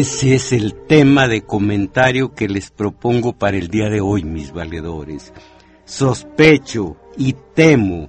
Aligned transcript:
Ese 0.00 0.34
es 0.34 0.52
el 0.52 0.72
tema 0.86 1.28
de 1.28 1.42
comentario 1.42 2.32
que 2.34 2.48
les 2.48 2.70
propongo 2.70 3.34
para 3.34 3.58
el 3.58 3.68
día 3.68 3.90
de 3.90 4.00
hoy, 4.00 4.24
mis 4.24 4.50
valedores. 4.50 5.34
Sospecho 5.84 6.96
y 7.18 7.34
temo 7.54 8.08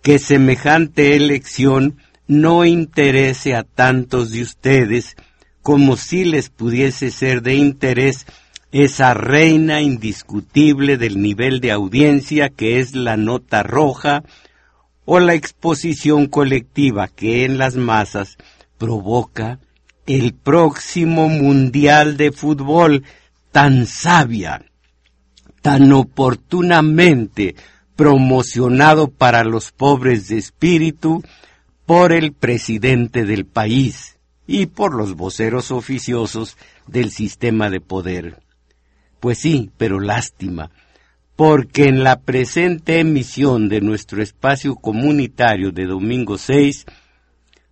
que 0.00 0.18
semejante 0.18 1.16
elección 1.16 1.98
no 2.26 2.64
interese 2.64 3.54
a 3.54 3.62
tantos 3.62 4.30
de 4.30 4.40
ustedes 4.40 5.16
como 5.60 5.98
si 5.98 6.24
les 6.24 6.48
pudiese 6.48 7.10
ser 7.10 7.42
de 7.42 7.56
interés 7.56 8.24
esa 8.72 9.12
reina 9.12 9.82
indiscutible 9.82 10.96
del 10.96 11.20
nivel 11.20 11.60
de 11.60 11.72
audiencia 11.72 12.48
que 12.48 12.80
es 12.80 12.94
la 12.94 13.18
nota 13.18 13.62
roja 13.62 14.24
o 15.04 15.20
la 15.20 15.34
exposición 15.34 16.26
colectiva 16.26 17.06
que 17.06 17.44
en 17.44 17.58
las 17.58 17.76
masas 17.76 18.38
provoca 18.78 19.60
el 20.08 20.32
próximo 20.32 21.28
Mundial 21.28 22.16
de 22.16 22.32
Fútbol 22.32 23.04
tan 23.52 23.86
sabia, 23.86 24.64
tan 25.60 25.92
oportunamente 25.92 27.54
promocionado 27.94 29.10
para 29.10 29.44
los 29.44 29.70
pobres 29.70 30.28
de 30.28 30.38
espíritu 30.38 31.22
por 31.84 32.12
el 32.12 32.32
presidente 32.32 33.26
del 33.26 33.44
país 33.44 34.16
y 34.46 34.66
por 34.66 34.94
los 34.94 35.14
voceros 35.14 35.70
oficiosos 35.70 36.56
del 36.86 37.10
sistema 37.10 37.68
de 37.68 37.82
poder. 37.82 38.40
Pues 39.20 39.38
sí, 39.38 39.70
pero 39.76 40.00
lástima, 40.00 40.70
porque 41.36 41.84
en 41.84 42.02
la 42.02 42.20
presente 42.20 43.00
emisión 43.00 43.68
de 43.68 43.82
nuestro 43.82 44.22
espacio 44.22 44.74
comunitario 44.74 45.70
de 45.70 45.84
domingo 45.84 46.38
6 46.38 46.86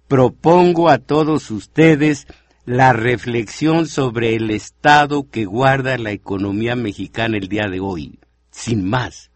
propongo 0.08 0.88
a 0.88 0.98
todos 0.98 1.50
ustedes 1.50 2.26
la 2.64 2.92
reflexión 2.92 3.86
sobre 3.86 4.34
el 4.34 4.50
estado 4.50 5.28
que 5.30 5.44
guarda 5.44 5.98
la 5.98 6.10
economía 6.10 6.74
mexicana 6.74 7.36
el 7.36 7.48
día 7.48 7.68
de 7.68 7.80
hoy, 7.80 8.18
sin 8.50 8.88
más. 8.88 9.30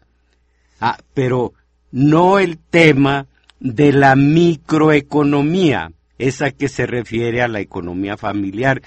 Ah, 0.79 0.97
pero 1.13 1.53
no 1.91 2.39
el 2.39 2.57
tema 2.57 3.27
de 3.59 3.93
la 3.93 4.15
microeconomía, 4.15 5.91
esa 6.17 6.51
que 6.51 6.67
se 6.67 6.85
refiere 6.85 7.41
a 7.41 7.47
la 7.47 7.59
economía 7.59 8.17
familiar 8.17 8.81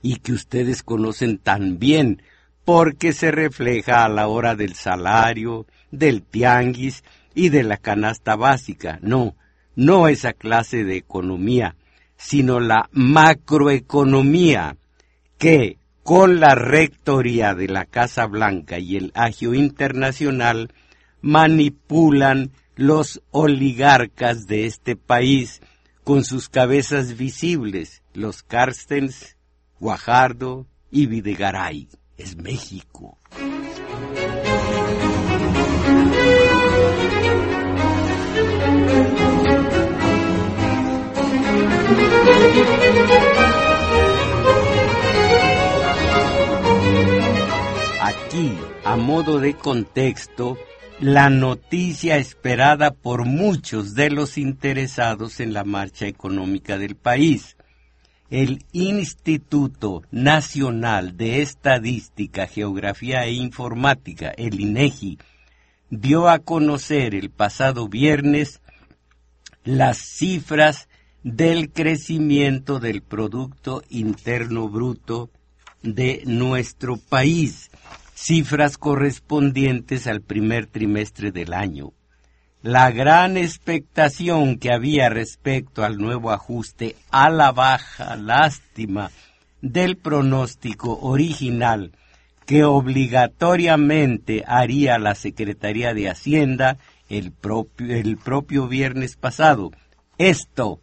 y 0.00 0.16
que 0.16 0.32
ustedes 0.32 0.82
conocen 0.82 1.38
tan 1.38 1.78
bien, 1.78 2.22
porque 2.64 3.12
se 3.12 3.30
refleja 3.30 4.04
a 4.04 4.08
la 4.08 4.28
hora 4.28 4.54
del 4.54 4.74
salario, 4.74 5.66
del 5.90 6.22
tianguis 6.22 7.04
y 7.34 7.48
de 7.48 7.64
la 7.64 7.76
canasta 7.76 8.36
básica. 8.36 8.98
No, 9.02 9.36
no 9.76 10.08
esa 10.08 10.32
clase 10.32 10.84
de 10.84 10.96
economía, 10.96 11.76
sino 12.16 12.60
la 12.60 12.88
macroeconomía 12.92 14.76
que, 15.38 15.78
con 16.02 16.40
la 16.40 16.54
rectoría 16.54 17.54
de 17.54 17.68
la 17.68 17.84
Casa 17.84 18.26
Blanca 18.26 18.78
y 18.78 18.96
el 18.96 19.12
agio 19.14 19.54
internacional, 19.54 20.72
manipulan 21.20 22.50
los 22.76 23.22
oligarcas 23.30 24.46
de 24.46 24.66
este 24.66 24.96
país 24.96 25.60
con 26.04 26.24
sus 26.24 26.48
cabezas 26.48 27.16
visibles, 27.16 28.02
los 28.14 28.42
Carstens, 28.42 29.36
Guajardo 29.78 30.66
y 30.90 31.06
Videgaray. 31.06 31.88
Es 32.16 32.36
México. 32.36 33.18
Aquí, 48.00 48.56
a 48.84 48.96
modo 48.96 49.38
de 49.38 49.54
contexto, 49.54 50.56
la 51.00 51.30
noticia 51.30 52.18
esperada 52.18 52.92
por 52.92 53.24
muchos 53.24 53.94
de 53.94 54.10
los 54.10 54.38
interesados 54.38 55.40
en 55.40 55.52
la 55.52 55.64
marcha 55.64 56.06
económica 56.06 56.78
del 56.78 56.94
país. 56.94 57.56
El 58.30 58.64
Instituto 58.72 60.02
Nacional 60.10 61.16
de 61.16 61.42
Estadística, 61.42 62.46
Geografía 62.46 63.24
e 63.24 63.32
Informática, 63.32 64.30
el 64.36 64.60
INEGI, 64.60 65.18
dio 65.90 66.28
a 66.28 66.38
conocer 66.38 67.14
el 67.14 67.30
pasado 67.30 67.88
viernes 67.88 68.62
las 69.64 69.98
cifras 69.98 70.88
del 71.22 71.70
crecimiento 71.70 72.80
del 72.80 73.02
Producto 73.02 73.82
Interno 73.88 74.68
Bruto 74.68 75.30
de 75.82 76.22
nuestro 76.26 76.96
país, 76.96 77.70
cifras 78.14 78.76
correspondientes 78.76 80.06
al 80.06 80.20
primer 80.20 80.66
trimestre 80.66 81.32
del 81.32 81.52
año. 81.52 81.92
La 82.62 82.90
gran 82.90 83.36
expectación 83.36 84.58
que 84.58 84.72
había 84.72 85.08
respecto 85.08 85.84
al 85.84 85.98
nuevo 85.98 86.30
ajuste 86.30 86.96
a 87.10 87.28
la 87.30 87.50
baja 87.50 88.16
lástima 88.16 89.10
del 89.60 89.96
pronóstico 89.96 90.98
original 91.00 91.92
que 92.46 92.64
obligatoriamente 92.64 94.44
haría 94.46 94.98
la 94.98 95.14
Secretaría 95.14 95.94
de 95.94 96.08
Hacienda 96.08 96.78
el 97.08 97.32
propio, 97.32 97.94
el 97.94 98.16
propio 98.16 98.68
viernes 98.68 99.16
pasado. 99.16 99.70
Esto 100.18 100.80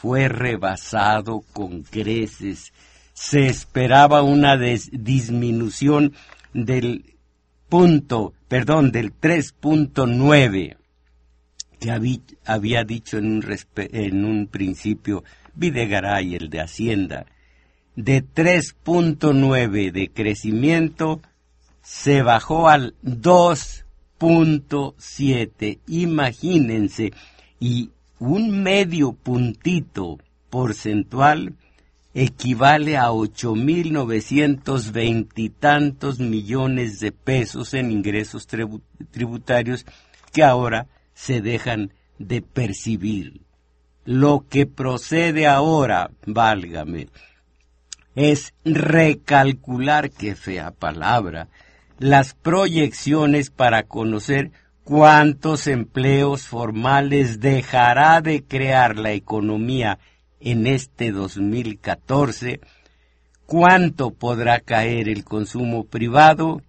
fue 0.00 0.28
rebasado 0.28 1.42
con 1.52 1.82
creces. 1.82 2.72
Se 3.12 3.48
esperaba 3.48 4.22
una 4.22 4.56
disminución 4.56 6.14
del 6.54 7.16
punto, 7.68 8.32
perdón, 8.48 8.92
del 8.92 9.12
3.9 9.12 10.78
que 11.78 11.90
había, 12.46 12.84
dicho 12.84 13.18
en 13.18 13.44
un, 14.24 14.46
principio 14.46 15.22
Videgaray, 15.54 16.34
el 16.34 16.48
de 16.48 16.62
Hacienda. 16.62 17.26
De 17.94 18.24
3.9 18.24 19.92
de 19.92 20.08
crecimiento 20.08 21.20
se 21.82 22.22
bajó 22.22 22.70
al 22.70 22.94
2.7. 23.02 25.78
Imagínense, 25.88 27.12
y 27.58 27.90
un 28.20 28.62
medio 28.62 29.12
puntito 29.12 30.18
porcentual 30.50 31.54
equivale 32.12 32.96
a 32.96 33.12
ocho 33.12 33.54
mil 33.54 33.92
novecientos 33.92 34.92
veintitantos 34.92 36.18
millones 36.18 37.00
de 37.00 37.12
pesos 37.12 37.72
en 37.72 37.90
ingresos 37.90 38.46
tributarios 38.46 39.86
que 40.32 40.44
ahora 40.44 40.86
se 41.14 41.40
dejan 41.40 41.92
de 42.18 42.42
percibir. 42.42 43.40
Lo 44.04 44.44
que 44.48 44.66
procede 44.66 45.46
ahora, 45.46 46.10
válgame, 46.26 47.08
es 48.14 48.52
recalcular, 48.64 50.10
qué 50.10 50.34
fea 50.34 50.72
palabra, 50.72 51.48
las 51.98 52.34
proyecciones 52.34 53.50
para 53.50 53.84
conocer 53.84 54.52
¿Cuántos 54.84 55.66
empleos 55.66 56.46
formales 56.46 57.40
dejará 57.40 58.22
de 58.22 58.42
crear 58.42 58.96
la 58.96 59.12
economía 59.12 59.98
en 60.40 60.66
este 60.66 61.12
2014? 61.12 62.60
¿Cuánto 63.46 64.10
podrá 64.12 64.60
caer 64.60 65.08
el 65.08 65.24
consumo 65.24 65.84
privado? 65.84 66.62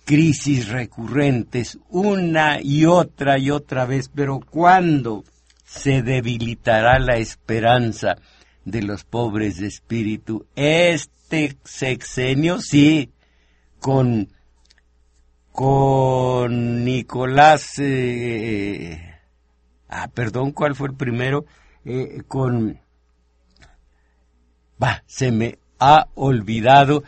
crisis 0.07 0.69
recurrentes 0.69 1.79
una 1.91 2.61
y 2.63 2.87
otra 2.87 3.39
y 3.39 3.51
otra 3.51 3.87
vez, 3.87 4.09
pero 4.09 4.39
¿cuándo 4.39 5.25
se 5.65 6.03
debilitará 6.03 7.01
la 7.01 7.17
esperanza 7.17 8.17
de 8.65 8.83
los 8.83 9.03
pobres 9.03 9.59
de 9.59 9.67
espíritu? 9.67 10.47
Este 10.55 11.59
sexenio, 11.65 12.61
sí, 12.61 13.11
con, 13.81 14.29
con 15.51 16.85
Nicolás, 16.85 17.73
eh, 17.81 19.19
ah, 19.89 20.09
perdón, 20.15 20.53
¿cuál 20.53 20.77
fue 20.77 20.87
el 20.87 20.95
primero? 20.95 21.47
Eh, 21.85 22.23
con, 22.29 22.79
va, 24.81 25.03
se 25.07 25.33
me 25.33 25.59
ha 25.81 26.07
olvidado, 26.15 27.03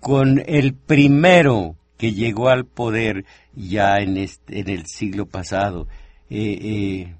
con 0.00 0.42
el 0.44 0.74
primero 0.74 1.76
que 2.02 2.14
llegó 2.14 2.48
al 2.48 2.66
poder 2.66 3.24
ya 3.54 3.98
en, 4.00 4.16
en 4.16 4.68
el 4.68 4.86
siglo 4.86 5.26
pasado, 5.26 5.86
eh, 6.28 6.58
eh, 6.60 7.14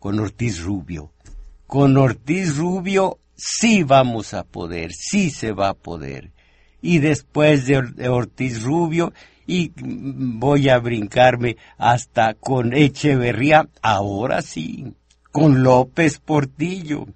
con 0.00 0.18
Ortiz 0.18 0.60
Rubio. 0.60 1.12
Con 1.68 1.96
Ortiz 1.98 2.56
Rubio 2.56 3.20
sí 3.36 3.84
vamos 3.84 4.34
a 4.34 4.42
poder, 4.42 4.90
sí 4.92 5.30
se 5.30 5.52
va 5.52 5.68
a 5.68 5.74
poder. 5.74 6.32
Y 6.80 6.98
después 6.98 7.64
de 7.64 8.08
Ortiz 8.08 8.64
Rubio, 8.64 9.12
y 9.46 9.70
voy 9.76 10.68
a 10.68 10.80
brincarme 10.80 11.58
hasta 11.78 12.34
con 12.34 12.72
Echeverría, 12.72 13.68
ahora 13.82 14.42
sí, 14.42 14.94
con 15.30 15.62
López 15.62 16.18
Portillo. 16.18 17.06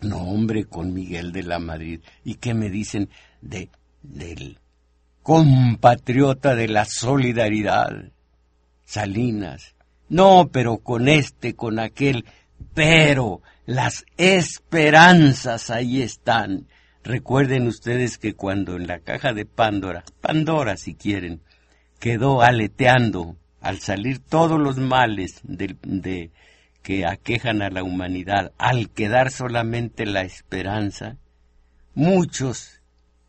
No, 0.00 0.22
hombre, 0.22 0.64
con 0.64 0.94
Miguel 0.94 1.32
de 1.32 1.42
la 1.42 1.58
Madrid. 1.58 2.00
¿Y 2.24 2.36
qué 2.36 2.54
me 2.54 2.70
dicen 2.70 3.10
de, 3.42 3.68
del 4.02 4.58
compatriota 5.28 6.54
de 6.54 6.68
la 6.68 6.86
solidaridad? 6.86 8.12
Salinas. 8.86 9.74
No, 10.08 10.48
pero 10.50 10.78
con 10.78 11.06
este, 11.06 11.54
con 11.54 11.78
aquel. 11.78 12.24
Pero 12.72 13.42
las 13.66 14.06
esperanzas 14.16 15.68
ahí 15.68 16.00
están. 16.00 16.66
Recuerden 17.04 17.66
ustedes 17.66 18.16
que 18.16 18.32
cuando 18.32 18.76
en 18.76 18.86
la 18.86 19.00
caja 19.00 19.34
de 19.34 19.44
Pandora, 19.44 20.02
Pandora 20.22 20.78
si 20.78 20.94
quieren, 20.94 21.42
quedó 21.98 22.40
aleteando 22.40 23.36
al 23.60 23.80
salir 23.80 24.20
todos 24.20 24.58
los 24.58 24.78
males 24.78 25.40
de, 25.42 25.76
de, 25.82 26.30
que 26.80 27.04
aquejan 27.04 27.60
a 27.60 27.68
la 27.68 27.82
humanidad, 27.82 28.52
al 28.56 28.88
quedar 28.88 29.30
solamente 29.30 30.06
la 30.06 30.22
esperanza, 30.22 31.18
muchos 31.94 32.77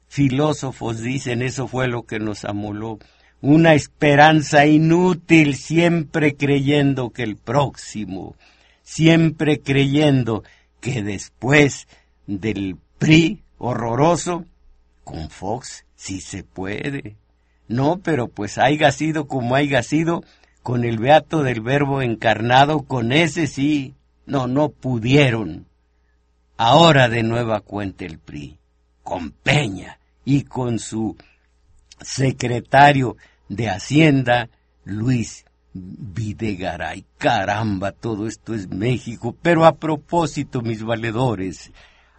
filósofos 0.09 0.99
dicen 1.01 1.43
eso 1.43 1.67
fue 1.67 1.87
lo 1.87 2.03
que 2.03 2.19
nos 2.19 2.43
amoló, 2.43 2.99
una 3.41 3.75
esperanza 3.75 4.65
inútil, 4.65 5.55
siempre 5.55 6.35
creyendo 6.35 7.11
que 7.11 7.23
el 7.23 7.37
próximo, 7.37 8.35
siempre 8.83 9.61
creyendo 9.61 10.43
que 10.81 11.03
después 11.03 11.87
del 12.27 12.75
PRI 12.97 13.41
horroroso, 13.59 14.45
con 15.03 15.29
Fox 15.29 15.85
sí 15.95 16.19
se 16.19 16.43
puede. 16.43 17.15
No, 17.67 17.99
pero 18.03 18.27
pues 18.27 18.57
haya 18.57 18.91
sido 18.91 19.27
como 19.27 19.55
haya 19.55 19.83
sido, 19.83 20.23
con 20.63 20.83
el 20.83 20.97
beato 20.97 21.43
del 21.43 21.61
verbo 21.61 22.01
encarnado, 22.01 22.81
con 22.81 23.11
ese 23.11 23.47
sí, 23.47 23.93
no, 24.25 24.47
no 24.47 24.69
pudieron. 24.69 25.67
Ahora 26.57 27.09
de 27.09 27.23
nueva 27.23 27.61
cuenta 27.61 28.05
el 28.05 28.17
PRI, 28.17 28.57
con 29.03 29.31
Peña 29.31 29.98
y 30.29 30.43
con 30.43 30.77
su 30.77 31.17
secretario 31.99 33.17
de 33.47 33.67
Hacienda, 33.67 34.47
Luis 34.85 35.43
Videgaray. 35.73 37.03
Caramba, 37.17 37.91
todo 37.93 38.27
esto 38.27 38.53
es 38.53 38.69
México. 38.69 39.35
Pero 39.41 39.65
a 39.65 39.77
propósito, 39.77 40.61
mis 40.61 40.83
valedores, 40.83 41.71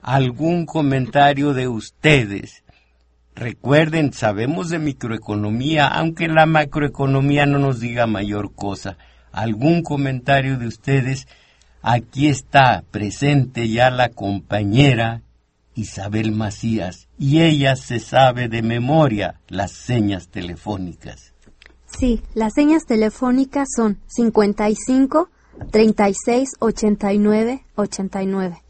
algún 0.02 0.66
comentario 0.66 1.54
de 1.54 1.68
ustedes 1.68 2.64
Recuerden, 3.36 4.12
sabemos 4.12 4.70
de 4.70 4.80
microeconomía, 4.80 5.86
aunque 5.86 6.26
la 6.26 6.46
macroeconomía 6.46 7.46
no 7.46 7.58
nos 7.58 7.78
diga 7.78 8.06
mayor 8.06 8.52
cosa. 8.54 8.98
¿Algún 9.32 9.82
comentario 9.82 10.58
de 10.58 10.66
ustedes? 10.66 11.28
Aquí 11.80 12.26
está 12.26 12.82
presente 12.90 13.68
ya 13.68 13.88
la 13.88 14.08
compañera 14.10 15.22
Isabel 15.74 16.32
Macías 16.32 17.08
y 17.18 17.42
ella 17.42 17.76
se 17.76 18.00
sabe 18.00 18.48
de 18.48 18.62
memoria 18.62 19.40
las 19.48 19.72
señas 19.72 20.28
telefónicas. 20.28 21.32
Sí, 21.86 22.22
las 22.34 22.54
señas 22.54 22.84
telefónicas 22.86 23.68
son 23.74 23.98
55 24.06 25.28
36 25.70 26.48
89 26.58 27.64
89. 27.74 28.62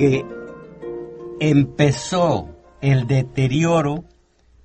que 0.00 0.24
empezó 1.40 2.48
el 2.80 3.06
deterioro 3.06 4.04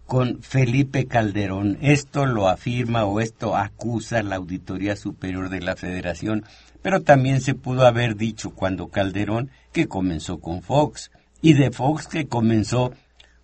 con 0.06 0.42
Felipe 0.42 1.08
Calderón. 1.08 1.78
Esto 1.82 2.26
lo 2.26 2.48
afirma 2.48 3.06
o 3.06 3.20
esto 3.20 3.56
acusa 3.56 4.22
la 4.24 4.36
Auditoría 4.36 4.96
Superior 4.96 5.50
de 5.50 5.62
la 5.62 5.76
Federación, 5.76 6.46
pero 6.82 7.02
también 7.02 7.42
se 7.42 7.56
pudo 7.56 7.86
haber 7.86 8.16
dicho 8.16 8.52
cuando 8.52 8.90
Calderón 8.90 9.50
que 9.72 9.88
comenzó 9.88 10.40
con 10.40 10.62
Fox 10.62 11.12
y 11.42 11.54
de 11.54 11.72
Fox 11.72 12.08
que 12.08 12.28
comenzó 12.28 12.94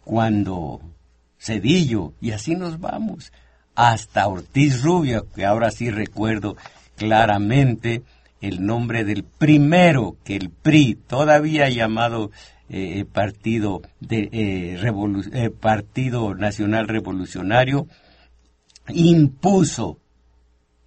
cuando 0.03 0.81
Cedillo 1.39 2.13
y 2.21 2.31
así 2.31 2.55
nos 2.55 2.79
vamos 2.79 3.31
hasta 3.75 4.27
Ortiz 4.27 4.83
Rubio, 4.83 5.27
que 5.33 5.45
ahora 5.45 5.71
sí 5.71 5.89
recuerdo 5.89 6.55
claramente 6.97 8.03
el 8.41 8.65
nombre 8.65 9.03
del 9.03 9.23
primero 9.23 10.17
que 10.23 10.35
el 10.35 10.49
PRI, 10.49 10.95
todavía 10.95 11.69
llamado 11.69 12.31
eh, 12.73 13.05
eh, 14.09 14.79
eh, 15.33 15.49
partido 15.59 16.35
Nacional 16.35 16.87
Revolucionario, 16.87 17.87
impuso 18.87 19.99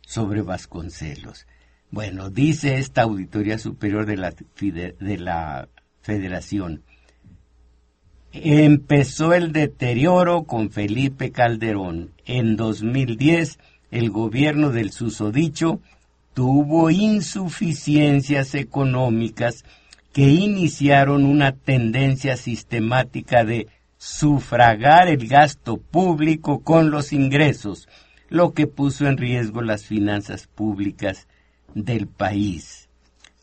sobre 0.00 0.40
Vasconcelos. 0.40 1.46
Bueno, 1.90 2.30
dice 2.30 2.78
esta 2.78 3.02
Auditoría 3.02 3.58
Superior 3.58 4.06
de 4.06 4.16
la, 4.16 4.32
de 4.32 5.18
la 5.18 5.68
Federación, 6.00 6.82
empezó 8.32 9.34
el 9.34 9.52
deterioro 9.52 10.44
con 10.44 10.70
Felipe 10.70 11.32
Calderón. 11.32 12.12
En 12.24 12.56
2010, 12.56 13.58
el 13.90 14.08
gobierno 14.08 14.70
del 14.70 14.90
susodicho 14.90 15.80
tuvo 16.32 16.90
insuficiencias 16.90 18.54
económicas 18.54 19.66
que 20.14 20.28
iniciaron 20.28 21.24
una 21.24 21.50
tendencia 21.50 22.36
sistemática 22.36 23.44
de 23.44 23.66
sufragar 23.98 25.08
el 25.08 25.26
gasto 25.26 25.76
público 25.76 26.62
con 26.62 26.92
los 26.92 27.12
ingresos, 27.12 27.88
lo 28.28 28.52
que 28.52 28.68
puso 28.68 29.08
en 29.08 29.16
riesgo 29.16 29.60
las 29.60 29.84
finanzas 29.84 30.46
públicas 30.46 31.26
del 31.74 32.06
país. 32.06 32.88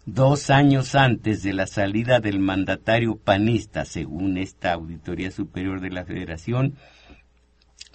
Dos 0.06 0.50
años 0.50 0.96
antes 0.96 1.44
de 1.44 1.52
la 1.52 1.68
salida 1.68 2.22
del 2.22 2.40
mandatario 2.40 3.18
panista, 3.18 3.84
según 3.84 4.38
esta 4.38 4.72
Auditoría 4.72 5.30
Superior 5.30 5.82
de 5.82 5.90
la 5.90 6.06
Federación, 6.06 6.76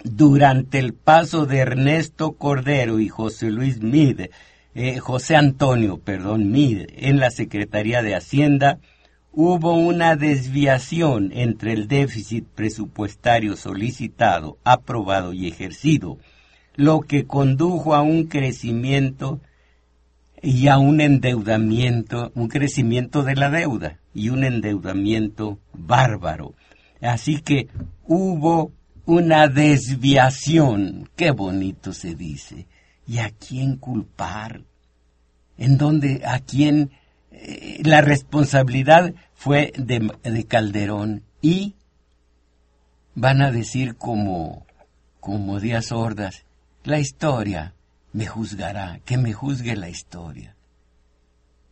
durante 0.03 0.77
el 0.77 0.93
paso 0.93 1.47
de 1.47 1.57
Ernesto 1.57 2.33
Cordero 2.33 2.99
y 2.99 3.09
José 3.09 3.49
Luis 3.49 3.81
Mide 3.81 4.29
eh, 4.79 4.99
José 4.99 5.35
Antonio, 5.35 5.97
perdón, 5.97 6.51
Mid, 6.51 6.85
en 6.97 7.17
la 7.17 7.31
Secretaría 7.31 8.03
de 8.03 8.13
Hacienda, 8.13 8.77
hubo 9.31 9.73
una 9.73 10.15
desviación 10.15 11.31
entre 11.33 11.73
el 11.73 11.87
déficit 11.87 12.45
presupuestario 12.45 13.55
solicitado, 13.55 14.59
aprobado 14.63 15.33
y 15.33 15.47
ejercido, 15.47 16.19
lo 16.75 17.01
que 17.01 17.25
condujo 17.25 17.95
a 17.95 18.03
un 18.03 18.25
crecimiento 18.25 19.41
y 20.43 20.67
a 20.67 20.77
un 20.77 21.01
endeudamiento, 21.01 22.31
un 22.35 22.47
crecimiento 22.47 23.23
de 23.23 23.35
la 23.35 23.49
deuda 23.49 23.97
y 24.13 24.29
un 24.29 24.43
endeudamiento 24.43 25.57
bárbaro. 25.73 26.53
Así 27.01 27.41
que 27.41 27.67
hubo 28.05 28.71
una 29.07 29.47
desviación, 29.47 31.09
qué 31.15 31.31
bonito 31.31 31.93
se 31.93 32.13
dice, 32.13 32.67
¿Y 33.07 33.19
a 33.19 33.31
quién 33.31 33.77
culpar? 33.77 34.63
¿En 35.57 35.77
dónde, 35.77 36.21
a 36.25 36.39
quién? 36.39 36.91
Eh, 37.31 37.81
la 37.83 38.01
responsabilidad 38.01 39.13
fue 39.33 39.71
de, 39.77 40.11
de, 40.23 40.45
Calderón 40.45 41.23
y 41.41 41.75
van 43.15 43.41
a 43.41 43.51
decir 43.51 43.95
como, 43.95 44.65
como 45.19 45.59
Díaz 45.59 45.91
Ordaz, 45.91 46.45
la 46.83 46.99
historia 46.99 47.73
me 48.13 48.25
juzgará, 48.25 48.99
que 49.05 49.17
me 49.17 49.33
juzgue 49.33 49.75
la 49.75 49.89
historia. 49.89 50.55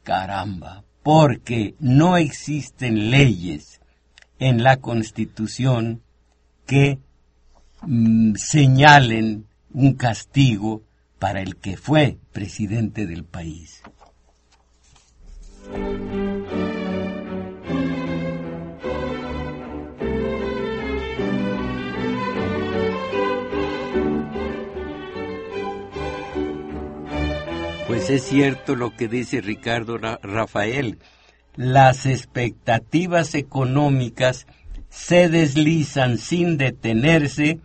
Caramba, 0.03 0.83
porque 1.03 1.75
no 1.79 2.17
existen 2.17 3.11
leyes 3.11 3.81
en 4.39 4.63
la 4.63 4.77
Constitución 4.77 6.01
que 6.65 6.99
mm, 7.81 8.35
señalen 8.35 9.47
un 9.73 9.93
castigo 9.93 10.83
para 11.25 11.41
el 11.41 11.55
que 11.55 11.75
fue 11.75 12.19
presidente 12.33 13.07
del 13.07 13.23
país. 13.23 13.81
Pues 27.87 28.11
es 28.11 28.21
cierto 28.21 28.75
lo 28.75 28.95
que 28.95 29.07
dice 29.07 29.41
Ricardo 29.41 29.97
Rafael. 29.97 30.99
las 31.55 32.05
expectativas 32.05 33.33
económicas 33.33 34.45
se 34.89 35.27
deslizan 35.27 36.19
sin 36.19 36.57
detenerse 36.59 37.61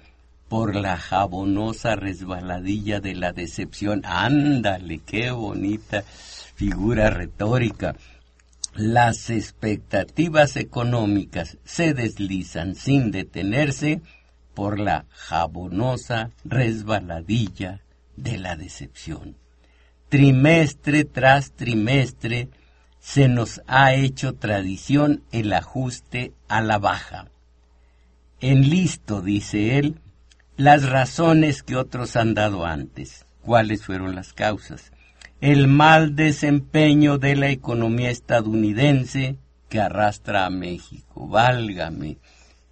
por 0.50 0.74
la 0.74 0.96
jabonosa 0.96 1.94
resbaladilla 1.94 2.98
de 2.98 3.14
la 3.14 3.32
decepción. 3.32 4.02
Ándale, 4.04 4.98
qué 4.98 5.30
bonita 5.30 6.02
figura 6.02 7.08
retórica. 7.08 7.94
Las 8.74 9.30
expectativas 9.30 10.56
económicas 10.56 11.56
se 11.64 11.94
deslizan 11.94 12.74
sin 12.74 13.12
detenerse 13.12 14.02
por 14.52 14.80
la 14.80 15.06
jabonosa 15.10 16.30
resbaladilla 16.44 17.80
de 18.16 18.36
la 18.38 18.56
decepción. 18.56 19.36
Trimestre 20.08 21.04
tras 21.04 21.52
trimestre 21.52 22.48
se 22.98 23.28
nos 23.28 23.62
ha 23.68 23.94
hecho 23.94 24.34
tradición 24.34 25.22
el 25.30 25.52
ajuste 25.52 26.32
a 26.48 26.60
la 26.60 26.78
baja. 26.78 27.28
En 28.40 28.68
listo, 28.68 29.22
dice 29.22 29.78
él, 29.78 30.00
las 30.60 30.90
razones 30.90 31.62
que 31.62 31.74
otros 31.74 32.16
han 32.16 32.34
dado 32.34 32.66
antes. 32.66 33.24
¿Cuáles 33.40 33.82
fueron 33.82 34.14
las 34.14 34.34
causas? 34.34 34.92
El 35.40 35.68
mal 35.68 36.14
desempeño 36.14 37.16
de 37.16 37.34
la 37.34 37.48
economía 37.48 38.10
estadounidense 38.10 39.36
que 39.70 39.80
arrastra 39.80 40.44
a 40.44 40.50
México. 40.50 41.26
Válgame, 41.26 42.18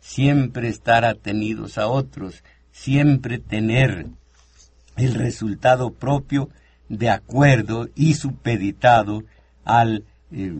siempre 0.01 0.69
estar 0.69 1.07
atenidos 1.07 1.79
a 1.79 1.89
otros, 1.89 2.45
siempre 2.73 3.39
tener 3.39 4.05
el 4.97 5.15
resultado 5.15 5.91
propio 5.95 6.51
de 6.91 7.09
acuerdo 7.09 7.89
y 7.95 8.15
supeditado 8.15 9.25
al, 9.65 10.05
eh, 10.31 10.53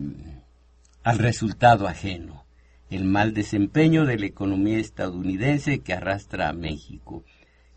al 1.03 1.19
resultado 1.19 1.87
ajeno. 1.87 2.43
El 2.89 3.05
mal 3.05 3.33
desempeño 3.33 4.05
de 4.05 4.17
la 4.17 4.25
economía 4.25 4.79
estadounidense 4.79 5.79
que 5.79 5.93
arrastra 5.93 6.49
a 6.49 6.53
México. 6.53 7.23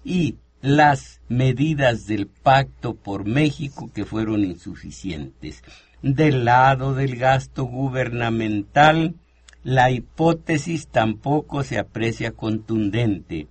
Y 0.04 0.36
las 0.62 1.20
medidas 1.28 2.06
del 2.06 2.28
pacto 2.28 2.94
por 2.94 3.26
México 3.26 3.90
que 3.92 4.04
fueron 4.04 4.44
insuficientes. 4.44 5.62
Del 6.02 6.44
lado 6.44 6.94
del 6.94 7.16
gasto 7.16 7.64
gubernamental, 7.64 9.16
la 9.64 9.90
hipótesis 9.90 10.88
tampoco 10.88 11.62
se 11.62 11.78
aprecia 11.78 12.32
contundente, 12.32 13.48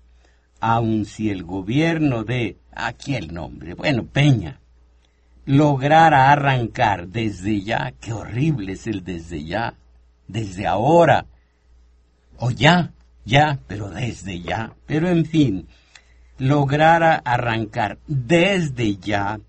aun 0.60 1.06
si 1.06 1.30
el 1.30 1.44
gobierno 1.44 2.24
de, 2.24 2.58
aquí 2.74 3.16
el 3.16 3.34
nombre, 3.34 3.74
bueno, 3.74 4.06
Peña, 4.06 4.60
lograra 5.46 6.32
arrancar 6.32 7.08
desde 7.08 7.62
ya, 7.62 7.94
qué 8.00 8.14
horrible 8.14 8.74
es 8.74 8.88
el 8.88 9.04
desde 9.04 9.44
ya, 9.44 9.76
desde 10.28 10.68
ahora, 10.68 11.28
o 12.42 12.52
ya, 12.52 12.92
ya, 13.24 13.60
pero 13.68 13.90
desde 13.90 14.42
ya, 14.42 14.74
pero 14.88 15.08
en 15.10 15.26
fin, 15.26 15.68
lograra 16.40 17.16
arrancar 17.16 18.00
desde 18.08 18.98
ya 18.98 19.40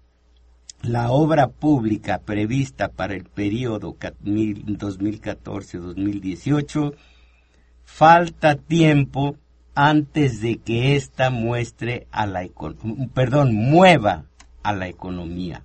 la 0.82 1.11
obra 1.11 1.49
pública 1.49 2.18
prevista 2.18 2.88
para 2.88 3.14
el 3.14 3.25
periodo 3.25 3.96
2014-2018, 3.96 6.94
falta 7.82 8.56
tiempo 8.56 9.38
antes 9.75 10.42
de 10.42 10.58
que 10.58 10.94
ésta 10.94 11.30
muestre 11.30 12.06
a 12.11 12.26
la 12.26 12.46
perdón, 13.14 13.54
mueva 13.54 14.26
a 14.62 14.75
la 14.75 14.88
economía. 14.88 15.64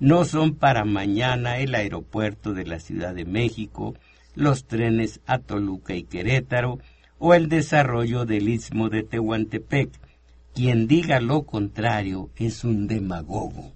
No 0.00 0.26
son 0.26 0.54
para 0.54 0.84
mañana 0.84 1.60
el 1.60 1.74
aeropuerto 1.74 2.52
de 2.52 2.66
la 2.66 2.78
Ciudad 2.78 3.14
de 3.14 3.24
México, 3.24 3.94
los 4.38 4.66
trenes 4.66 5.20
a 5.26 5.38
Toluca 5.40 5.96
y 5.96 6.04
Querétaro 6.04 6.78
o 7.18 7.34
el 7.34 7.48
desarrollo 7.48 8.24
del 8.24 8.48
istmo 8.48 8.88
de 8.88 9.02
Tehuantepec. 9.02 9.90
Quien 10.54 10.86
diga 10.86 11.18
lo 11.20 11.42
contrario 11.42 12.30
es 12.36 12.62
un 12.62 12.86
demagogo. 12.86 13.72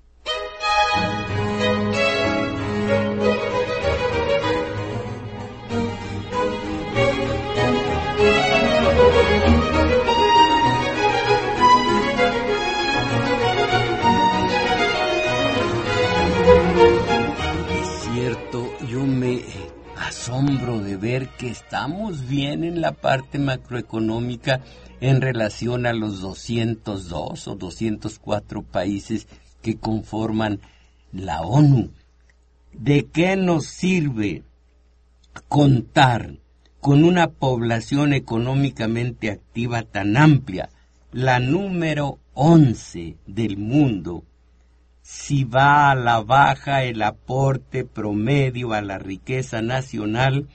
Que 21.20 21.48
estamos 21.48 22.28
bien 22.28 22.64
en 22.64 22.80
la 22.80 22.92
parte 22.92 23.38
macroeconómica 23.38 24.60
en 25.00 25.20
relación 25.20 25.86
a 25.86 25.92
los 25.92 26.20
202 26.20 27.48
o 27.48 27.54
204 27.54 28.62
países 28.62 29.26
que 29.60 29.76
conforman 29.76 30.60
la 31.12 31.42
ONU. 31.42 31.90
¿De 32.72 33.06
qué 33.06 33.36
nos 33.36 33.66
sirve 33.66 34.42
contar 35.48 36.36
con 36.80 37.04
una 37.04 37.28
población 37.28 38.12
económicamente 38.12 39.30
activa 39.30 39.82
tan 39.82 40.16
amplia, 40.16 40.68
la 41.12 41.38
número 41.38 42.18
11 42.34 43.16
del 43.26 43.56
mundo, 43.56 44.24
si 45.02 45.44
va 45.44 45.90
a 45.90 45.94
la 45.94 46.22
baja 46.22 46.84
el 46.84 47.02
aporte 47.02 47.84
promedio 47.84 48.72
a 48.72 48.80
la 48.80 48.98
riqueza 48.98 49.62
nacional 49.62 50.48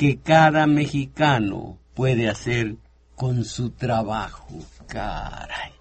que 0.00 0.16
cada 0.16 0.66
mexicano 0.66 1.78
puede 1.92 2.30
hacer 2.30 2.76
con 3.16 3.44
su 3.44 3.68
trabajo? 3.68 4.48
Caray. 4.86 5.72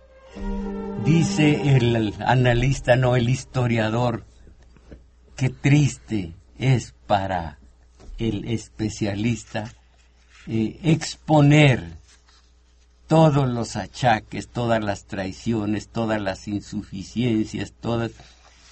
Dice 1.06 1.78
el 1.78 2.14
analista, 2.20 2.98
no 2.98 3.16
el 3.16 3.30
historiador, 3.30 4.26
qué 5.38 5.50
triste 5.50 6.34
es 6.58 6.94
para 7.08 7.60
el 8.18 8.44
especialista 8.44 9.72
eh, 10.48 10.78
exponer 10.84 11.98
todos 13.08 13.48
los 13.48 13.78
achaques, 13.78 14.50
todas 14.50 14.84
las 14.84 15.06
traiciones, 15.06 15.88
todas 15.88 16.22
las 16.22 16.46
insuficiencias, 16.50 17.72
todas 17.72 18.12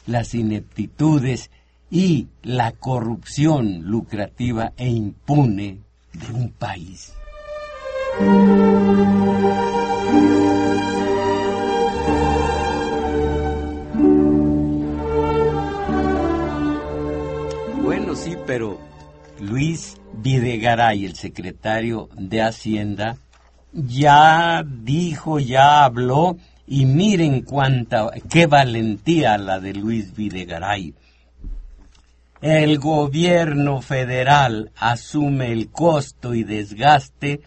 las 0.07 0.33
ineptitudes 0.33 1.51
y 1.89 2.27
la 2.43 2.71
corrupción 2.73 3.81
lucrativa 3.83 4.73
e 4.77 4.89
impune 4.89 5.79
de 6.13 6.33
un 6.33 6.49
país. 6.51 7.13
pero 18.47 18.79
Luis 19.39 19.97
Videgaray, 20.13 21.05
el 21.05 21.15
secretario 21.15 22.09
de 22.17 22.41
Hacienda, 22.41 23.17
ya 23.73 24.63
dijo, 24.63 25.39
ya 25.39 25.83
habló, 25.83 26.37
y 26.65 26.85
miren 26.85 27.41
cuánta, 27.41 28.09
qué 28.29 28.47
valentía 28.47 29.37
la 29.37 29.59
de 29.59 29.73
Luis 29.73 30.15
Videgaray. 30.15 30.93
El 32.41 32.77
gobierno 32.77 33.81
federal 33.81 34.71
asume 34.77 35.51
el 35.51 35.69
costo 35.69 36.35
y 36.35 36.43
desgaste 36.43 37.41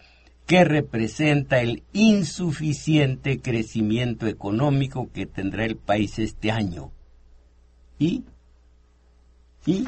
que 0.45 0.65
representa 0.65 1.61
el 1.61 1.83
insuficiente 1.93 3.39
crecimiento 3.39 4.27
económico 4.27 5.09
que 5.13 5.25
tendrá 5.25 5.63
el 5.63 5.77
país 5.77 6.19
este 6.19 6.51
año. 6.51 6.91
¿Y? 7.99 8.25
¿Y? 9.65 9.87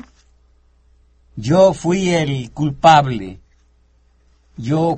Yo 1.36 1.74
fui 1.74 2.10
el 2.12 2.52
culpable. 2.52 3.40
Yo 4.56 4.98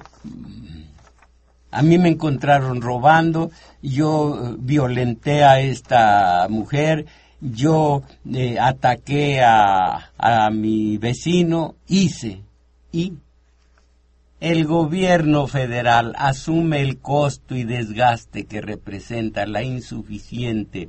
a 1.72 1.82
mí 1.82 1.98
me 1.98 2.10
encontraron 2.10 2.82
robando, 2.82 3.52
yo 3.82 4.56
violenté 4.60 5.44
a 5.44 5.60
esta 5.60 6.48
mujer, 6.50 7.06
yo 7.42 8.04
eh, 8.34 8.58
ataqué 8.60 9.42
a, 9.42 10.12
a 10.18 10.50
mi 10.50 10.98
vecino, 10.98 11.76
hice. 11.88 12.42
Y 12.92 13.14
el 14.40 14.66
gobierno 14.66 15.48
federal 15.48 16.14
asume 16.18 16.82
el 16.82 17.00
costo 17.00 17.56
y 17.56 17.64
desgaste 17.64 18.46
que 18.46 18.62
representa 18.62 19.46
la 19.46 19.64
insuficiente 19.64 20.88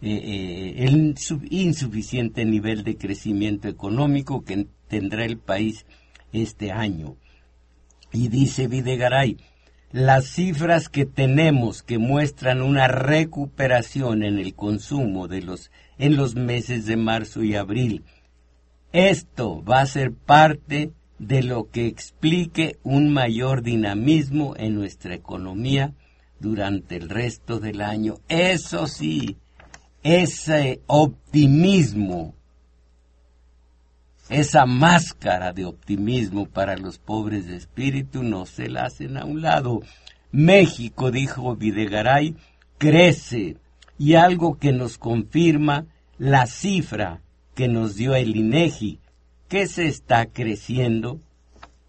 eh, 0.00 0.74
el 0.78 1.16
insuficiente 1.50 2.44
nivel 2.44 2.84
de 2.84 2.96
crecimiento 2.96 3.66
económico 3.66 4.44
que 4.44 4.68
tendrá 4.86 5.24
el 5.24 5.38
país 5.38 5.86
este 6.32 6.70
año. 6.70 7.16
Y 8.12 8.28
dice 8.28 8.68
Videgaray, 8.68 9.38
las 9.90 10.26
cifras 10.26 10.88
que 10.88 11.06
tenemos 11.06 11.82
que 11.82 11.98
muestran 11.98 12.60
una 12.60 12.88
recuperación 12.88 14.22
en 14.22 14.38
el 14.38 14.54
consumo 14.54 15.28
de 15.28 15.42
los 15.42 15.70
en 15.98 16.16
los 16.16 16.34
meses 16.34 16.86
de 16.86 16.96
marzo 16.96 17.42
y 17.42 17.54
abril 17.56 18.04
Esto 18.92 19.62
va 19.64 19.80
a 19.80 19.86
ser 19.86 20.12
parte 20.12 20.92
de 21.18 21.42
lo 21.42 21.70
que 21.70 21.86
explique 21.86 22.78
un 22.82 23.12
mayor 23.12 23.62
dinamismo 23.62 24.54
en 24.56 24.74
nuestra 24.74 25.14
economía 25.14 25.94
durante 26.40 26.96
el 26.96 27.08
resto 27.08 27.58
del 27.58 27.80
año. 27.80 28.16
Eso 28.28 28.86
sí, 28.86 29.36
ese 30.02 30.80
optimismo, 30.86 32.34
esa 34.28 34.66
máscara 34.66 35.52
de 35.52 35.64
optimismo 35.64 36.46
para 36.46 36.76
los 36.76 36.98
pobres 36.98 37.46
de 37.46 37.56
espíritu 37.56 38.22
no 38.22 38.44
se 38.46 38.68
la 38.68 38.84
hacen 38.84 39.16
a 39.16 39.24
un 39.24 39.40
lado. 39.40 39.80
México, 40.30 41.10
dijo 41.10 41.56
Videgaray, 41.56 42.36
crece 42.76 43.56
y 43.98 44.14
algo 44.14 44.58
que 44.58 44.72
nos 44.72 44.98
confirma 44.98 45.86
la 46.18 46.46
cifra 46.46 47.22
que 47.54 47.68
nos 47.68 47.96
dio 47.96 48.14
el 48.14 48.36
INEGI, 48.36 49.00
que 49.48 49.66
se 49.66 49.88
está 49.88 50.26
creciendo. 50.26 51.20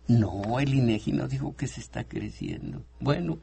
No, 0.07 0.59
el 0.59 0.73
INEGI 0.73 1.11
no 1.11 1.27
dijo 1.27 1.55
que 1.55 1.67
se 1.67 1.81
está 1.81 2.03
creciendo. 2.03 2.83
Bueno, 2.99 3.39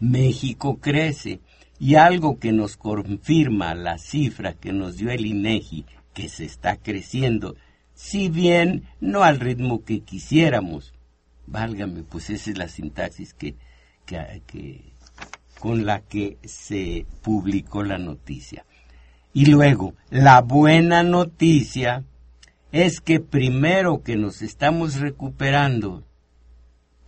México 0.00 0.78
crece 0.80 1.40
y 1.78 1.94
algo 1.94 2.38
que 2.38 2.52
nos 2.52 2.76
confirma 2.76 3.74
la 3.74 3.98
cifra 3.98 4.54
que 4.54 4.72
nos 4.72 4.96
dio 4.96 5.10
el 5.10 5.24
INEGI, 5.24 5.86
que 6.12 6.28
se 6.28 6.44
está 6.44 6.76
creciendo, 6.76 7.56
si 7.94 8.28
bien 8.28 8.84
no 9.00 9.22
al 9.22 9.40
ritmo 9.40 9.84
que 9.84 10.00
quisiéramos. 10.00 10.92
Válgame, 11.46 12.02
pues 12.02 12.30
esa 12.30 12.50
es 12.50 12.58
la 12.58 12.68
sintaxis 12.68 13.34
que, 13.34 13.54
que 14.06 14.92
con 15.60 15.86
la 15.86 16.00
que 16.00 16.38
se 16.44 17.06
publicó 17.22 17.82
la 17.82 17.98
noticia. 17.98 18.64
Y 19.32 19.46
luego, 19.46 19.94
la 20.10 20.42
buena 20.42 21.02
noticia 21.02 22.04
es 22.70 23.00
que 23.00 23.20
primero 23.20 24.02
que 24.02 24.16
nos 24.16 24.42
estamos 24.42 25.00
recuperando, 25.00 26.04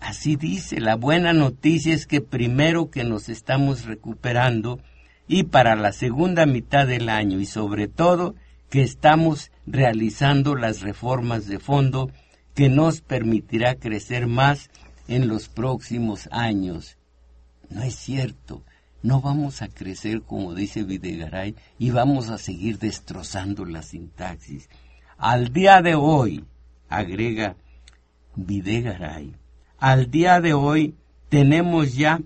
así 0.01 0.37
dice, 0.37 0.81
la 0.81 0.97
buena 0.97 1.33
noticia 1.33 1.95
es 1.95 2.07
que 2.07 2.21
primero 2.21 2.91
que 2.91 3.05
nos 3.05 3.29
estamos 3.29 3.85
recuperando 3.85 4.81
y 5.29 5.45
para 5.45 5.77
la 5.77 5.93
segunda 5.93 6.47
mitad 6.47 6.87
del 6.87 7.09
año 7.09 7.41
y 7.41 7.47
sobre 7.47 7.89
todo 7.89 8.35
que 8.77 8.83
estamos 8.83 9.53
realizando 9.67 10.55
las 10.55 10.83
reformas 10.83 11.47
de 11.47 11.59
fondo 11.59 12.11
que 12.55 12.69
nos 12.69 13.01
permitirá 13.01 13.77
crecer 13.77 14.27
más 14.27 14.69
en 15.09 15.29
los 15.29 15.49
próximos 15.49 16.29
años. 16.31 16.99
No 17.71 17.83
es 17.83 17.95
cierto 17.95 18.65
no 19.03 19.23
vamos 19.23 19.63
a 19.63 19.69
crecer 19.69 20.21
como 20.21 20.53
dice 20.53 20.83
Videgaray 20.83 21.55
y 21.79 21.91
vamos 21.91 22.29
a 22.29 22.37
seguir 22.37 22.79
destrozando 22.79 23.65
la 23.65 23.81
sintaxis. 23.81 24.69
Al 25.17 25.55
día 25.55 25.81
de 25.81 25.95
hoy, 25.95 26.45
agrega 26.91 27.57
Videgaray, 28.35 29.37
al 29.79 30.11
día 30.11 30.43
de 30.43 30.53
hoy 30.53 30.95
tenemos 31.31 31.95
ya 31.95 32.21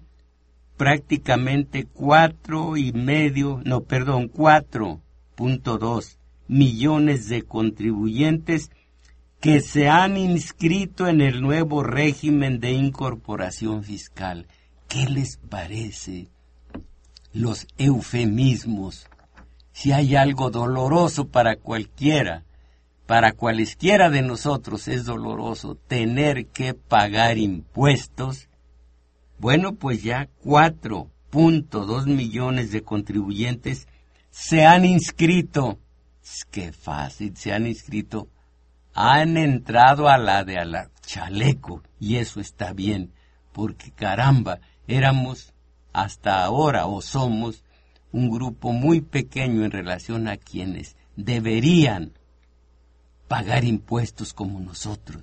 prácticamente 0.77 1.85
cuatro 1.85 2.77
y 2.77 2.90
medio, 2.90 3.62
no, 3.64 3.83
perdón, 3.83 4.27
cuatro 4.27 5.01
punto 5.37 5.79
dos 5.79 6.19
millones 6.51 7.29
de 7.29 7.43
contribuyentes 7.43 8.71
que 9.41 9.61
se 9.61 9.89
han 9.89 10.17
inscrito 10.17 11.09
en 11.09 11.21
el 11.21 11.41
nuevo 11.41 11.83
régimen 11.83 12.61
de 12.61 12.73
incorporación 12.73 13.85
fiscal. 13.85 14.47
¿Qué 14.89 15.07
les 15.09 15.39
parece? 15.39 16.29
los 17.33 17.67
eufemismos. 17.79 19.07
Si 19.73 19.93
hay 19.93 20.17
algo 20.17 20.51
doloroso 20.51 21.29
para 21.29 21.57
cualquiera, 21.57 22.45
para 23.07 23.33
cualesquiera 23.33 24.11
de 24.11 24.23
nosotros 24.23 24.89
es 24.89 25.05
doloroso 25.05 25.75
tener 25.75 26.47
que 26.47 26.75
pagar 26.75 27.39
impuestos, 27.39 28.49
bueno, 29.39 29.75
pues 29.75 30.03
ya 30.03 30.29
4.2 30.45 32.07
millones 32.07 32.73
de 32.73 32.83
contribuyentes 32.83 33.89
se 34.31 34.67
han 34.67 34.85
inscrito. 34.85 35.79
Qué 36.51 36.73
fácil, 36.73 37.37
se 37.37 37.53
han 37.53 37.66
inscrito. 37.66 38.29
Han 38.95 39.37
entrado 39.37 40.09
a 40.09 40.19
la 40.19 40.45
de 40.45 40.59
a 40.59 40.90
chaleco 41.07 41.83
y 41.99 42.16
eso 42.16 42.40
está 42.40 42.73
bien, 42.73 43.12
porque 43.53 43.93
caramba, 43.93 44.61
éramos 44.87 45.55
hasta 45.93 46.45
ahora 46.45 46.87
o 46.87 47.01
somos 47.01 47.64
un 48.12 48.31
grupo 48.31 48.73
muy 48.73 49.01
pequeño 49.01 49.64
en 49.64 49.71
relación 49.71 50.29
a 50.29 50.37
quienes 50.37 50.97
deberían 51.16 52.12
pagar 53.29 53.64
impuestos 53.64 54.33
como 54.33 54.61
nosotros. 54.61 55.23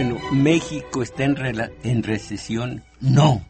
Bueno, 0.00 0.20
México 0.30 1.02
está 1.02 1.24
en, 1.24 1.36
en 1.82 2.04
recesión. 2.04 2.84
No. 3.00 3.44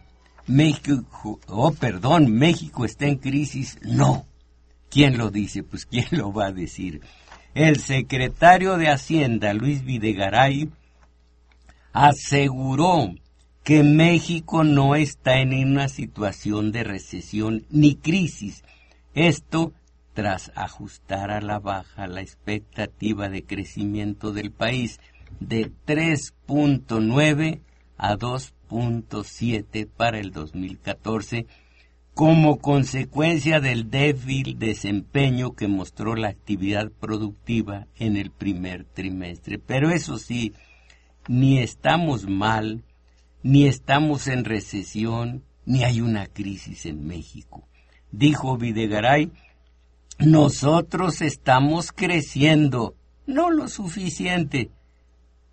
México, 0.46 1.38
oh 1.46 1.72
perdón, 1.72 2.32
México 2.32 2.86
está 2.86 3.04
en 3.04 3.16
crisis. 3.16 3.78
No. 3.82 4.26
¿Quién 4.88 5.18
lo 5.18 5.30
dice? 5.30 5.62
Pues 5.62 5.84
¿quién 5.90 6.06
lo 6.10 6.32
va 6.32 6.46
a 6.46 6.52
decir? 6.52 7.02
El 7.52 7.78
secretario 7.80 8.78
de 8.78 8.88
Hacienda, 8.88 9.52
Luis 9.52 9.84
Videgaray, 9.84 10.70
aseguró 11.92 13.14
que 13.62 13.82
México 13.82 14.64
no 14.64 14.94
está 14.94 15.40
en 15.40 15.52
una 15.52 15.90
situación 15.90 16.72
de 16.72 16.82
recesión 16.82 17.66
ni 17.68 17.94
crisis. 17.94 18.64
Esto 19.12 19.74
tras 20.14 20.50
ajustar 20.54 21.30
a 21.30 21.42
la 21.42 21.58
baja 21.58 22.06
la 22.06 22.22
expectativa 22.22 23.28
de 23.28 23.44
crecimiento 23.44 24.32
del 24.32 24.50
país 24.50 24.98
de 25.40 25.70
3.9 25.86 27.60
a 27.96 28.16
2 28.16 28.54
para 29.96 30.18
el 30.18 30.30
2014 30.30 31.46
como 32.14 32.58
consecuencia 32.58 33.60
del 33.60 33.90
débil 33.90 34.58
desempeño 34.58 35.52
que 35.52 35.68
mostró 35.68 36.16
la 36.16 36.28
actividad 36.28 36.90
productiva 36.90 37.86
en 37.96 38.16
el 38.16 38.32
primer 38.32 38.84
trimestre. 38.84 39.60
Pero 39.60 39.90
eso 39.90 40.18
sí, 40.18 40.52
ni 41.28 41.60
estamos 41.60 42.26
mal, 42.26 42.82
ni 43.44 43.68
estamos 43.68 44.26
en 44.26 44.44
recesión, 44.44 45.44
ni 45.64 45.84
hay 45.84 46.00
una 46.00 46.26
crisis 46.26 46.86
en 46.86 47.06
México. 47.06 47.68
Dijo 48.10 48.56
Videgaray, 48.56 49.30
nosotros 50.18 51.22
estamos 51.22 51.92
creciendo, 51.92 52.96
no 53.26 53.50
lo 53.52 53.68
suficiente, 53.68 54.72